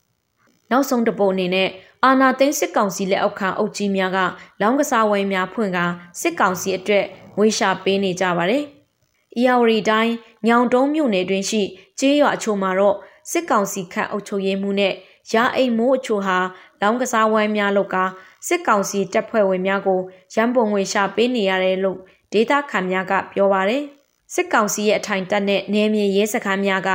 [0.70, 1.68] ။နောက်ဆုံးတပုတ်အနေနဲ့
[2.04, 4.18] အာနာသိန်းစစ်ကောင်စီလက်အောက်ခံအုပ်ကြီးများက
[4.60, 5.78] လောင်းကစားဝိုင်းများဖွင့်က
[6.20, 7.04] စစ်ကောင်စီအတွက်
[7.36, 8.64] ငွေရှာပေးနေကြပါတယ်။
[9.36, 10.12] အီယာဝရီတိုင်း
[10.46, 11.62] ညောင်တုံးမြို့နယ်တွင်ရှိ
[11.98, 12.96] ကျေးရွာအချို့မှာတော့
[13.30, 14.94] စစ်ကောင်စီခန့်အုပ်ချုပ်ရေးမှုနဲ့
[15.32, 16.38] ရာအိမ်မိုးအချို့ဟာ
[16.80, 17.96] လောင်းကစားဝိုင်းများလောက်က
[18.46, 20.00] စစ်ကောင်စီတပ်ဖွဲ့ဝင်များကို
[20.34, 21.98] ရန်ပုံငွေရှာပေးနေရတယ်လို့
[22.32, 23.84] ဒေသခံများကပြောပါရယ်
[24.34, 26.90] စစ်ကောင်စီရဲ့အထိုင်တပ်နဲ့နယ်မြေရဲစခန်းများက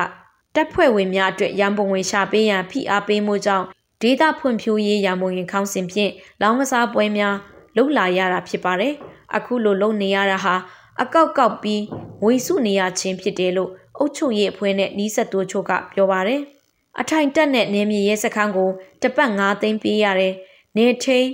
[0.55, 3.65] တပ်ဖွဲ့ဝင်များအတွက်ရန်ပုံငွေရှာပေးရန်ဖိအားပေးမှုကြောင့်
[4.01, 7.35] ဒေသဖွံ့ဖြိုးရေးရန်ပုံငွေခေါင်းစဉ်ဖြင့်လောင်းကစားပွဲများ
[7.75, 8.93] လှုပ်လာရတာဖြစ်ပါတယ်။
[9.35, 10.55] အခုလိုလုပ်နေရတာဟာ
[11.01, 11.81] အကောက်ကောက်ပြီး
[12.23, 16.41] ငွေစုနေရခြင်းဖြစ်တယ်လို့အုပ်ချုပ်ရေးအဖွဲ့နဲ့နီးစပ်သူချို့ကပြောပါတယ်။
[16.99, 18.69] အထိုင်တက်တဲ့နေမြေရဲစခန်းကို
[19.01, 20.33] တပတ်9သိန်းပေးရတယ်။
[20.77, 21.27] နေထိန်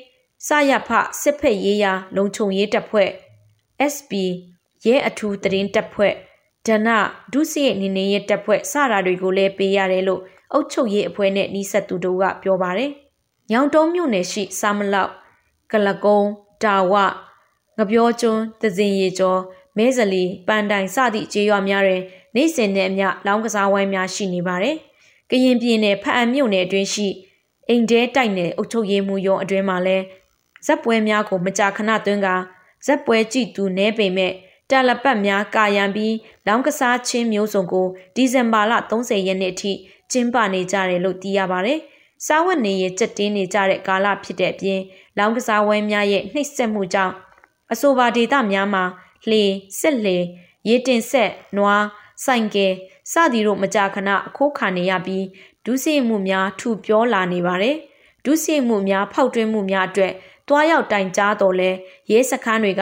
[0.47, 0.89] စရဖ
[1.21, 3.09] စစ်ဖက်ရေးရာလုံခြုံရေးတပ်ဖွဲ့
[3.93, 4.11] SB
[4.85, 6.13] ရဲအထူးတရင်တပ်ဖွဲ့
[6.65, 6.89] ဒန
[7.33, 10.21] ဒုစရိုက်နေနေရဲ့တပ်ဖွဲ့စတာတွေကိုလည်းပေးရတယ်လို့
[10.53, 12.91] အုပ်ချုပ်ရေးအဖွဲ့နဲ့နီးစပ်သူတို့ကပြောပါတယ်။
[13.51, 15.11] ညောင်တုံးမြို့နယ်ရှိစာမလောက်
[15.71, 16.21] ကလကုံ
[16.63, 16.93] တာဝ
[17.77, 19.39] ငပြောကျွန်းသဇင်ရီကျော်
[19.77, 22.01] မဲဇလီပန်တိုင်စသည့်ကျေးရွာများတွင်
[22.35, 24.75] နေစဉ်နဲ့အမျှလောင်းကစားဝိုင်းများရှိနေပါတယ်။
[25.29, 27.07] ကရင်ပြည်နယ်ဖအံမြို့နယ်အတွင်းရှိ
[27.67, 30.03] အိမ်တဲတိုက်နယ်အုပ်ချုပ်ရေးမှူးရုံးအတွင်းမှာလည်း
[30.65, 32.27] ဇက်ပွဲများကိုမကြာခဏသွင်းက
[32.85, 34.33] ဇက်ပွဲကြည့်သူနဲပေမဲ့
[34.71, 36.15] တယ်လပတ်များကာယံပြီး
[36.47, 39.71] လောင်းကစားချင်းမျိုးစုံကိုဒီဇင်ဘာလ30ရက်နေ့အထိ
[40.11, 41.79] ကျင်းပနေကြတယ်လို့သိရပါတယ်။
[42.25, 44.81] စားဝတ်နေရေးကြက်တင်းနေကြတဲ့ကာလဖြစ်တဲ့အပြင်
[45.17, 47.13] လောင်းကစားဝဲများရဲ့နှိပ်စက်မှုကြောင့်
[47.71, 48.83] အဆိုပါဒေသများမှာ
[49.29, 49.43] လှေ
[49.79, 50.17] စစ်လှေ
[50.67, 51.85] ရေတင်ဆက်နွား
[52.25, 52.73] ဆိုင်ကယ်
[53.11, 55.25] စသည်တို့မကြာခဏအခိုးခံနေရပြီး
[55.65, 57.75] ဒုစရိုက်မှုများထူပြောလာနေပါတယ်။
[58.25, 60.13] ဒုစရိုက်မှုများဖောက်ထွင်းမှုများအတွက်
[60.47, 61.71] တွားရောက်တိုင်ကြားတော်လဲ
[62.11, 62.81] ရဲစခန်းတွေက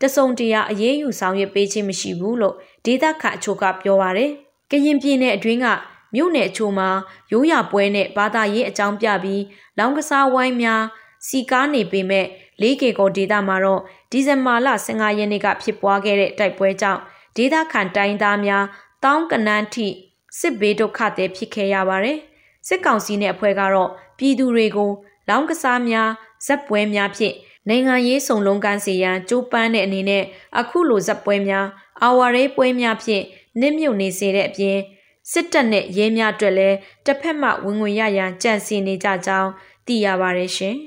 [0.00, 4.30] တစုံတရာအရေးယူဆောင်ရွက်ပေးခြင်းမရှိဘူးလို့ဒေသခံအချို့ကပြောပါရယ်။
[4.70, 5.66] ကရင်ပြည်နယ်အတွင်းက
[6.14, 6.88] မြို့နယ်အချို့မှာ
[7.32, 9.42] ရိုးရပွဲနဲ့ဘာသာရေးအကြောင်းပြပြီး
[9.78, 10.82] လောင်းကစားဝိုင်းများ
[11.26, 12.26] စီကားနေပေမဲ့
[12.60, 17.00] 4K ကိုဒေတာမှာတော့ဒီဇင်ဘာလ15ရက်နေ့ကဖြစ်ပွားခဲ့တဲ့တိုက်ပွဲကြောင့်
[17.36, 18.64] ဒေတာခန်တိုင်းသားများ
[19.04, 19.86] တောင်းကနန်းထိ
[20.38, 22.18] စစ်ဘေးဒုက္ခတွေဖြစ်ခဲ့ရပါတယ်။
[22.68, 24.90] စစ်ကောင်စီနဲ့အဖွဲ့ကတော့ပြည်သူတွေကို
[25.28, 26.10] လောင်းကစားများ
[26.46, 27.34] ဇက်ပွဲများဖြင့်
[27.70, 30.24] နိုင်ငံရေးစုံလုံးကန်းစီရန်ကြိုးပမ်းတဲ့အနေနဲ့
[30.58, 31.66] အခုလိုဇက်ပွဲများ
[32.02, 33.24] အာဝါရေးပွဲများဖြင့်
[33.60, 34.78] နစ်မြုပ်နေစေတဲ့အပြင်
[35.32, 39.50] စစ်တပ်နဲ့ရဲများအတွက်လည်းတစ်ဖက်မှဝင်ငွေရရန်ကြံစည်နေကြကြောင်း
[39.86, 40.76] သိရပါတယ်ရှင်။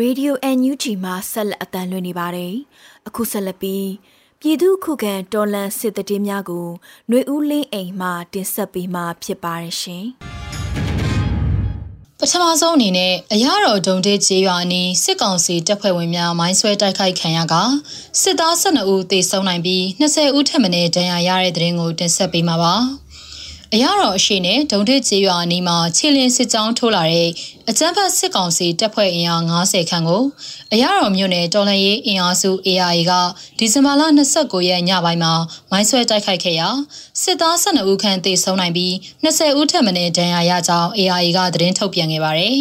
[0.00, 2.54] Radio NUG မှာဆက်လက်အသံလွှင့်နေပါတယ်။
[3.08, 3.88] အခုဆက်လက်ပြီး
[4.40, 6.66] ပြည်သူခုခံတော်လှန်စစ်တည်များကို
[7.08, 10.06] ຫນွေဦးလင်းအိမ်မှတင်ဆက်ပေးမှာဖြစ်ပါတယ်ရှင်။
[12.22, 17.54] ပထမဆုံးအနေနဲ့အရတော်ဒုံတေးကျေးရွာအနီးစစ်ကောင်စီတပ်ဖွဲ့ဝင်များမိုင်းဆွဲတိုက်ခိုက်ခံရက
[18.20, 22.74] စစ်သား12ဦးသေဆုံးနိုင်ပြီး20ဦးထက်မနည်းဒဏ်ရာရတဲ့တဲ့ရင်ကိုတင်ဆက်ပေးမှာပါ။
[23.74, 27.28] အရတော်အရှိနဲ့ဒုံထစ်ကျေးရွာအနီးမှာခြေလင်းစစ်ကြောင်းထိုးလာတဲ့
[27.68, 30.22] အကြမ်းဖက်စစ်ကောင်စီတပ်ဖွဲ့အင်အား90ခန့်ကို
[30.72, 33.12] အရတော်မြို့နယ်တော်လှန်ရေးအင်အားစု ARA က
[33.58, 34.02] ဒီဇင်ဘာလ
[34.34, 35.32] 29ရက်ညပိုင်းမှာ
[35.70, 36.68] မိုင်းဆွဲတိုက်ခိုက်ခဲ့ရာ
[37.22, 38.92] စစ်သား12ဦးခန့်သေဆုံးနိုင်ပြီး
[39.24, 42.58] 20ဦးထက်မနည်းဒဏ်ရာရကြောင်း ARA ကသတင်းထုတ်ပြန်ခဲ့ပါတယ်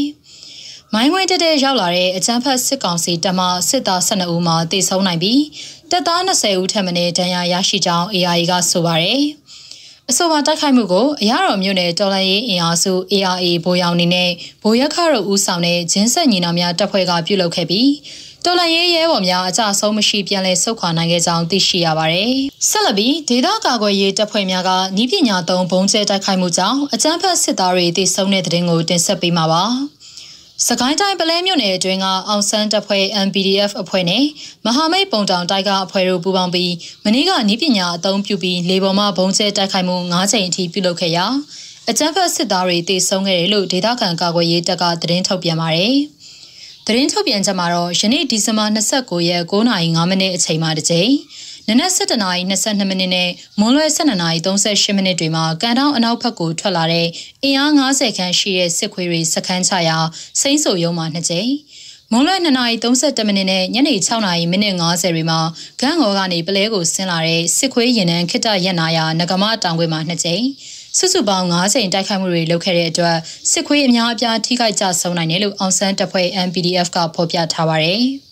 [0.93, 5.41] ။မိုင်းဝင်းတက်တဲ့ရောက်လာတဲ့အကြမ်းဖက်စစ်ကောင်စီတပ်မှစစ်သား12ဦးမှတေဆုံးနိုင်ပြီး
[5.91, 9.21] တပ်သား20ဦးထက်မနည်းဒဏ်ရာရရှိကြောင်း ARA ကဆိုပါတယ်။
[10.11, 14.29] အဆိုပါတိုက်ခိုက်မှုကိုအရတော်မြို့နယ်တော်လန်ရေးအင်အားစု ARA ဗိုလ်ရောင်နေနဲ့
[14.63, 17.89] ဗိုလ်ရက်ခတို့ဦးဆောင်တဲ့ဂျင်းဆက်ညီနောင်များတပ်ဖွဲ့ကပြုလုပ်ခဲ့ပြီး
[18.45, 22.31] တော်လန်ရေးရဲဘော်များအကြဆုံးမရှိပြန်လည်ဆုတ်ခွာနိုင်ခဲ့ကြောင်းသိရှိရပါတယ်။
[22.69, 29.63] ဆက်လက်ပြီးဒေသကာကွယ်ရေးတပ်ဖွဲ့များကဤပညာသုံးဘုံကျဲတိုက်ခိုက်မှုကြောင့်အကြမ်းဖက်စစ်သားတွေတိစုံတဲ့တဲ့တင်ကိုတင်ဆက်ပေးမှာပါ။
[30.67, 34.23] စကိုင်းတိုင်းပလဲမြို့နယ်အတွင်းကအောင်ဆန်းတပ်ဖွဲ့ MPDF အဖွဲ့နဲ့
[34.65, 36.73] မဟာမိတ်ပုံတောင်တိုက်ကအဖွဲ့တို့ပူးပေါင်းပြီး
[37.05, 41.25] မနေ့ကနီးပညာအသုံးပြုပြီးလေပေါ်မှာဘုံကျဲတိုက်ခိုက်မှု9ချိန်အထိပြုလုပ်ခဲ့ရာ
[41.89, 45.95] အကြမ်းဖက်စစ်သားတွေတေဆုံးခဲ့တယ်လို့ဒေသခံကာကွယ်ရေးတပ်ကသတင်းထုတ်ပြန်ပါတယ်။
[46.87, 51.09] သတင်းထုတ်ပြန်ချက်မှာတော့ယနေ့ဒီဇင်ဘာ29ရက်9:05မိနစ်အချိန်မှာတစ်ချိန်
[51.69, 53.29] နနက်7:22မိနစ်နဲ့
[53.59, 57.07] မွန်းလွဲ12:38မိနစ်တွေမှာကန်တောင်းအနောက်ဘက်ကိုထွက်လာတဲ့
[57.43, 59.97] အင်အား90ခန်းရှိတဲ့စစ်ခွေးတွေစခန်းချရာ
[60.41, 61.51] စိမ့်ဆိုရုံမှာနှစ်ကြိမ်
[62.11, 65.39] မွန်လွဲ2:32မိနစ်နဲ့ညနေ6:50မိနစ်50တွေမှာ
[65.81, 70.43] ဂန်းငေါ်ကနေပလဲကိုဆင်းလာတဲ့စစ်ခွေးရင်နှန်းခိတရက်နာယာငကမတောင်ခွေမှာနှစ်ကြိမ်
[70.97, 73.17] စုစုပေါင်း9ချိန်တိုက်ခိုက်မှုတွေလုပ်ခဲ့တဲ့အတွက်
[73.51, 78.03] စစ်ခွေးအများအပြားထိခိုက်ကြဆုံးနိုင်တယ်လို့အောင်ဆန်းတပ်ဖွဲ့ MPDF ကဖော်ပြထားပါတယ်။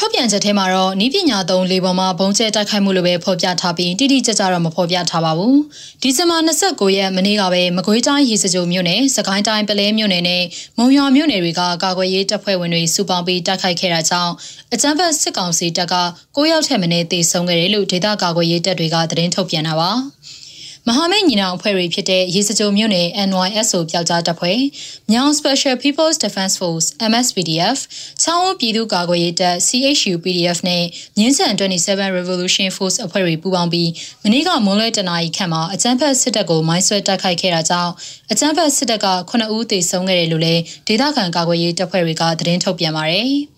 [0.00, 5.56] ထုတ်ပြန်ချက်ထဲမှာတော့နီးပညာသုံးလေပေါ်မှာဘုံကျဲတိုက်ခိုက်မှုလိုပဲဖော်ပြထားပြီးတိတိကျကျတော့မဖော်ပြထားပါဘူး။
[6.02, 10.42] ဒီဇင်ဘာ29ရက်မနေ့ကပဲမကွေးတိုင်းရေစကြိုမြို့နယ်၊စကိုင်းတိုင်းပလဲမြို့နယ်နဲ့
[10.78, 14.32] မုံရွာမြို့နယ်တွေကကာကွယ်ရေးတပ်ဖွဲ့ဝင်တွေစုပေါင်းပြီးတိုက်ခိုက်ခဲ့တာကြောင့်
[14.72, 15.94] အကြမ်းဖက်စစ်ကောင်စီတပ်က
[16.36, 19.90] 9ယောက်ထက်မနည်းသေဆုံးခဲ့တယ်လို့ဒေသကာကွယ်ရေးတပ်တွေကသတင်းထုတ်ပြန်တာပါ။
[20.88, 24.56] မမဟာမိတ်ညီနောင်အဖွဲ့တွေဖြစ်တဲ့ရေစကြိုမြို့နယ် NYSO ပျောက်ကြားတပ်ဖွဲ့၊
[25.10, 27.78] မြောင် Special People's Defense Force MSPDF
[28.22, 30.84] ၊ချောင်းဝပြည်သူ့ကာကွယ်ရေးတပ် CHU PDF နဲ့
[31.18, 33.90] မြင်းဆန်27 Revolution Force အဖွဲ့တွေပူးပေါင်းပြီး
[34.24, 37.92] မနေ့ကမွန်းလွဲတနာရီခန့်မှာအကြမ်းဖက်စစ်တပ်ကိုမိုင်းဆွဲတိုက်ခိုက်ခဲ့တာကြောင့်
[38.30, 43.32] အကြမ်းဖက်စစ်တပ်က9ဦးသေဆုံးခဲ့တယ်လို့လည်းဒေသခံကာကွယ်ရေးတပ်ဖွဲ့တွေကသတင်းထုတ်ပြန်ပါတယ်။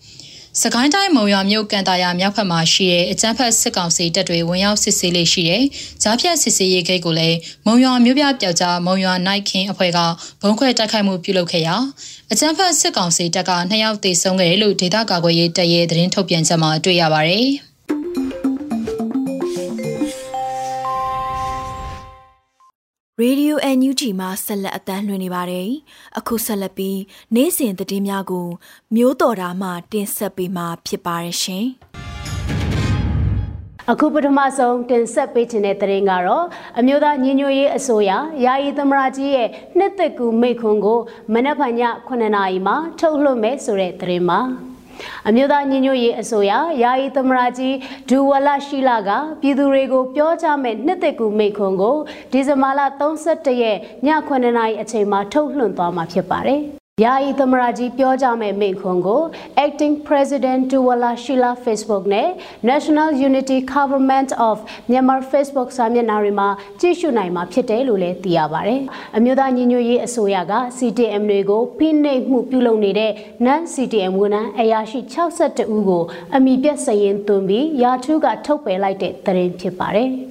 [0.59, 5.63] စကိုင်းတိုင်းမုံရွာမြို့ကန်တာယာမြောက်ဘက်မှာရှိတဲ့အကြမ်းဖက်စစ်ကောင်စီတပ်တွေဝင်ရောက်စစ်ဆေးလေးရှိတဲ့
[6.03, 9.99] ဂျားဖြတ်စစ်ဆေးရေးဂိတ်ကိုလည်းမုံရွာမြို့ပြပျောက်ကြားမုံရွာနိုင်ခင်းအဖွဲ့က
[10.41, 11.75] ဘုံခွဲတိုက်ခိုက်မှုပြုလုပ်ခဲ့ရာ
[12.31, 17.47] အကြမ်းဖက်စစ်ကောင်စီတပ်ကနှစ်ယောက်သေဆုံးခဲ့တယ်လို့ဒေသကာကွယ်ရေးတပ်ရဲ့သတင်းထုတ်ပြန်ချက်မှာတွေ့ရပါတယ်။
[23.23, 25.69] Radio NUG မှာဆက်လက်အသံလွှင့်နေပါတယ်။
[26.19, 26.99] အခုဆက်လက်ပြီး
[27.35, 28.47] နေ့စဉ်သတင်းများကို
[28.95, 31.65] မျိုးတော်တာမှတင်ဆက်ပေးမှာဖြစ်ပါတယ်ရှင်။
[33.91, 36.45] အခုပထမဆုံးတင်ဆက်ပေးခြင်းတဲ့သတင်းကတော့
[36.79, 38.11] အမျိုးသားညီညွတ်ရေးအစိုးရ
[38.45, 40.99] ယာယီသမရကြီးရဲ့နှစ်သက်ကူမိတ်ခွန်းကို
[41.33, 44.41] မနက်ဖြန်ည9:00နာရီမှာထုတ်လွှင့်မယ်ဆိုတဲ့သတင်းပါ။
[45.27, 46.51] အမျိုးသားညီညွတ်ရေးအစိုးရ
[46.83, 47.75] ယာယီသမရာကြီး
[48.09, 49.09] ဒူဝလရှိလာက
[49.41, 51.97] ပြည်သူတွေကိုပြောကြားမဲ့နှစ်သက်ကူမိန့်ခွန်းကို
[52.31, 59.21] ဒီဇင်ဘာလ31ရက်ည9:00နာရီအချိန်မှာထုတ်လွှင့်သွားမှာဖြစ်ပါတယ် ယာယီသမရာကြီးပြောကြမဲ့မိန့်ခွန်းကို
[59.65, 62.29] Acting President Tuwala Shila Facebook နဲ့
[62.69, 64.55] National Unity Government of
[64.89, 66.47] Myanmar Facebook စာမျက်နှာတွေမှာ
[66.81, 68.81] ကြည့်ရှုနိုင်မှာဖြစ်တယ်လို့လည်းသိရပါတယ်။
[69.17, 73.11] အမျိုးသားညီညွတ်ရေးအစိုးရက CTM တွေကိုဖိနှိပ်မှုပြုလုပ်နေတဲ့
[73.45, 76.03] Non CTM ဝန်ထမ်းအရာရှိ62ဦးကို
[76.35, 80.11] အမိပြတ်စရင်သွင်းပြီးရာထူးကထုတ်ပယ်လိုက်တဲ့သတင်းဖြစ်ပါတယ်။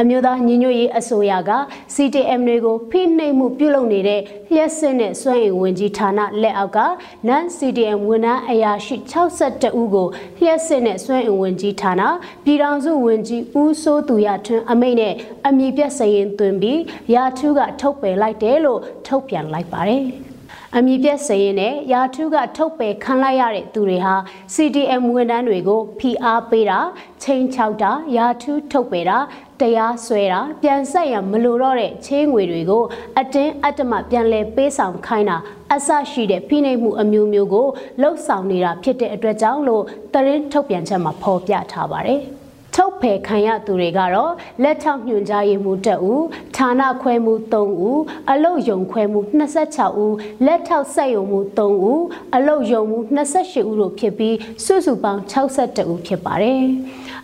[0.00, 1.50] အမျိုးသားညီညွတ်ရေးအစိုးရက
[1.94, 4.20] CTM တွေကိုဖိနှိပ်မှုပြုလုပ်နေတဲ့
[4.52, 6.80] လျှက်စစ်နဲ့စွမ်းအင်ဝင်ကြီးဌာနလက်အောက်က
[7.28, 10.08] Non CTM ဝန်ထမ်းအရာရှိ62ဦးကို
[10.38, 12.02] လျှက်စစ်နဲ့စွမ်းအင်ဝင်ကြီးဌာန
[12.44, 15.14] ပြည်ထောင်စုဝန်ကြီးဦးစိုးသူရထွန်းအမိန့်နဲ့
[15.46, 16.80] အမည်ပြစရင်သွင်းပြီး
[17.14, 20.04] ရာထူးကထုတ်ပယ်လိုက်တယ်လို့ထုတ်ပြန်လိုက်ပါတယ်။
[20.76, 24.14] အမည်ပြစရင်နဲ့ရာထူးကထုတ်ပယ်ခံလိုက်ရတဲ့သူတွေဟာ
[24.54, 26.78] CDM ဝန်ထမ်းတွေကိုဖိအားပေးတာ
[27.22, 29.18] ချိန်ချောက်တာရာထူးထုတ်ပယ်တာ
[29.60, 32.84] တရားစွဲတာပြန်ဆက်ရမလိုတော့တဲ့ချင်းငွေတွေကို
[33.18, 35.36] အတင်းအတ္တမပြန်လဲပေးဆောင်ခိုင်းတာ
[35.74, 37.66] အဆရှိတဲ့ဖိနှိပ်မှုအမျိုးမျိုးကို
[38.00, 42.22] လှုပ်ဆောင်နေတာဖြစ်တဲ့အတွက်ကြောင့်လို့သတင်းထုတ်ပြန်ချက်မှာဖော်ပြထားပါတယ်။
[42.74, 46.22] ထုတ်ဖယ်ခံရသူတွေကတော့လက်ထောက်ညွှန်ကြားရေးမှူးတဦး
[46.56, 50.14] ဌာနခွဲမှု3ဦးအလုတ်ယုံခွဲမှု26ဦး
[50.46, 52.02] လက်ထောက်ဆက်ယုံမှု3ဦး
[52.34, 56.62] အလုတ်ယုံမှု28ဦးတို့ဖြစ်ပြီးစုစုပေါင်း62ဦးဖြစ်ပါတယ်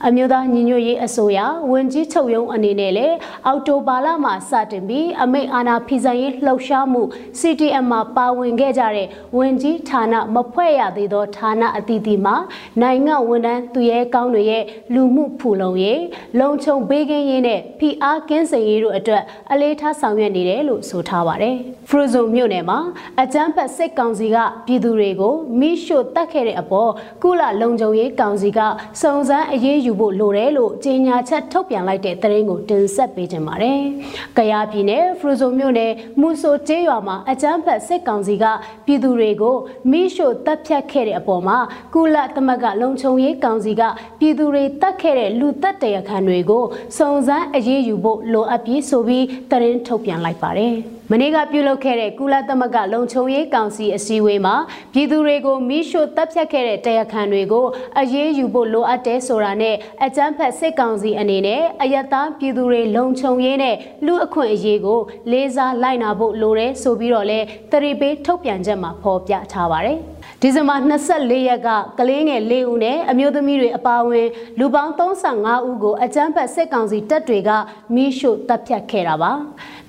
[0.06, 1.38] အမျိုးသားညီညွတ်ရေးအစိုးရ
[1.70, 7.02] ဝန်ကြီးချုပ်ရုံးအနေနဲ့လည်းအောက်တိုဘာလမှာစတင်ပြီးအမိတ်အာဏာဖီဆန်ရေးလှုပ်ရှားမှု
[7.38, 12.36] CTM မှာပါဝင်ခဲ့ကြတဲ့ဝန်ကြီးဌာနမဖွဲ့ရသေးသောဌာနအသီးသီးမှာ
[12.82, 16.02] နိုင်ငံဝန်ထမ်းသူရဲကောင်းတွေရဲ့လူမှုဖူလုံရေး
[16.40, 21.56] လုံခြုံဘေးကင်းရေးနဲ့ဖိအားကင်းစင်ရေးတို့အတွက်အလေးထားဆောင်ရွက်နေတယ်လို့ဆိုထားပါတယ်။
[21.88, 22.78] ဖရူဇုံမြို့နယ်မှာ
[23.22, 24.36] အကြမ်းဖက်စစ်ကောင်စီက
[24.66, 26.90] ပြည်သူတွေကိုမိရှို့တက်ခဲ့တဲ့အပေါ်
[27.22, 28.60] ကုလလုံခြုံရေးကောင်စီက
[29.02, 33.80] စုံစမ်းအရေးယူဖို့လိုတယ်လို့ကြေညာချက်ထုတ်ပြန်လိုက်တဲ့သတင်းကိုတင်ဆက်ပေးခြင်းပါတယ်။
[34.36, 38.44] ကယားပြည်နယ်ဖရူဇုံမြို့နယ်မူဆိုကျေးရွာမှာအကြမ်းဖက်စစ်ကောင်စီက
[38.86, 39.56] ပြည်သူတွေကို
[39.90, 41.58] မိရှို့တပ်ဖြတ်ခဲ့တဲ့အပေါ်မှာ
[41.94, 43.82] ကုလသမဂ္ဂလုံခြုံရေးကောင်စီက
[44.20, 46.64] ပြည်သူတွေတတ်ခဲ့တဲ့လူသက်တရခံတွေကို
[46.98, 50.76] စုံစမ်းအရေးယူဖို့လိုအပ်ပြီးဆိုပြီးသတင်းထုတ်ပြန်လိုက်ပါတယ်။
[51.12, 54.54] မနေ့ကပြုလုပ်ခဲ့တဲ့ကုလသမဂ္ဂလုံခြုံရေးကောင်စီအစည်းအဝေးမှာ
[54.92, 57.66] ပြည်သူတွေကိုမိရှို့တပ်ဖြတ်ခဲ့တဲ့တရားခံတွေကို
[58.00, 69.98] အရေးယူဖို့လိုအပ်တယ်ဆိုတာနဲ့အကြမ်းဖက်စစ်ကောင်စီအနေနဲ့အယက်သားပြည်သူတွေလုံခြုံရေးနဲ့လူအခွင့်အရေးကိုလေးစားလိုက်နာဖို့လိုတယ်ဆိုပြီးတော့လဲတရီပေးထုတ်ပြန်ချက်မှာဖော်ပြထားပါတယ်။
[70.42, 70.76] ဒီဇင်ဘာ
[71.12, 77.50] 24ရက်ကကလေးငယ်၄ဦးနဲ့အမျိုးသမီးတွေအပါအဝင်လူပေါင်း35ဦးကိုအကြမ်းဖက်စစ်ကောင်စီတပ်တွေက
[77.94, 79.32] မိရှို့တပ်ဖြတ်ခဲ့တာပါ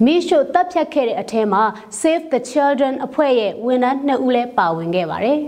[0.06, 1.64] မိရှို့တပ်ဖြတ်ခဲ့တဲ့အထဲမှာ
[2.00, 5.40] Save the Children အဖွဲ့ရဲ့ဝန်ထမ်း2ဦးလည်းပါဝင်ခဲ့ပါတယ်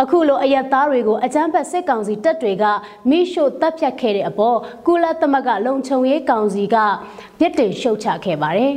[0.00, 2.64] အခုလိုအယက်သားတွေကိုအကြမ်းဖက်စစ်ကောင်စီတပ်တွေက
[3.10, 6.76] မိရှို့တပ်ဖြတ်ခဲ့တဲ့အပေါ်ကုလသမဂ္ဂလုံခြုံရေးကောင်စီက
[7.38, 8.72] ပြစ်တင်ရှုတ်ချခဲ့ပါတယ်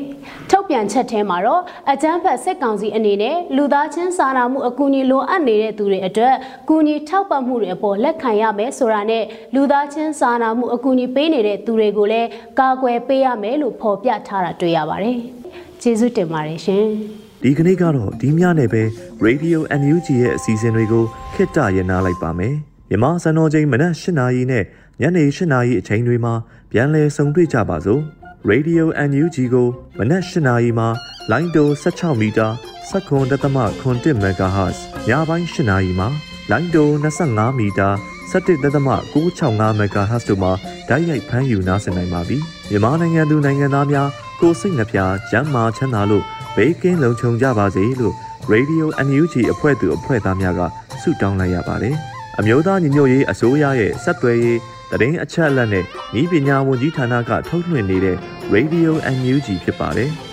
[0.50, 6.36] ထုတ်ပြန်ချက်ထဲမှာတော့အကြမ်းဖက်စစ်ကောင်စီအနေနဲ့လူသားချင်းစာနာမှုအကူအညီလိုအပ်နေတဲ့သူတွေအတွက်
[6.70, 9.24] ကူညီထောက်ပံ့မှုတွေအပေါ်လက်ခံရမယ်ဆိုတာနဲ့
[9.56, 12.28] လူသားချင်းစာနာမှုအကူအညီပေးနေတဲ့သူတွေကိုလည်း
[12.60, 15.18] ကာကွယ်ပေးရမယ်လို့ဖော်ပြထားတာတွေ့ရပါတယ်။
[15.82, 16.86] ကျေးဇူးတင်ပါတယ်ရှင်။
[17.44, 18.84] ဒီကနေ့ကတော့ဒီညနေပဲ
[19.26, 22.56] Radio NUG ရဲ့အစီအစဉ်လေးကိုခਿੱတရနာလိုက်ပါမယ်။
[22.90, 24.64] မြမစံတော်ချိန်မနက်၈နာရီနဲ့
[25.02, 26.34] ညနေ၈နာရီအချိန်တွေမှာ
[26.72, 28.02] ပြန်လည်ဆုံတွေ့ကြပါစို့။
[28.52, 30.88] Radio NUG ကိုမနက်၈နာရီမှာ
[31.32, 36.10] လိုင်းတို16မီတာ 7.7 MHz ညပိုင်း၈နာရီမှာ
[36.52, 37.90] လိုင်းတို25မီတာ
[38.32, 40.52] 17.665 MHz တို့မှာ
[40.90, 42.38] ဓာတ်ရိုက်ဖမ်းယူနားဆင်နိုင်ပါပြီ။
[42.70, 45.00] မြန်မာနိုင်ငံသူနိုင်ငံသားများကိုစိတ်နှပြ
[45.32, 46.24] ကျမ်းမာချမ်းသာလို့
[46.56, 48.14] ဘေးကင်းလုံခြုံကြပါစေလို့
[48.54, 50.62] Radio NUG အဖွဲ့သူအဖွဲ့သားများက
[51.02, 51.96] ဆုတောင်းလိုက်ရပါတယ်။
[52.40, 54.60] အမျိုးသားညီညွတ်ရေးအစိုးရရဲ့စက်သွယ်ရေး
[54.92, 55.84] တရင်အချက်အလက်နဲ့
[56.20, 58.18] ဤပညာဝန်ကြီးဌာနကထုတ်လွှင့်နေတဲ့
[58.54, 60.12] Radio NUG ဖြစ်ပါတယ်။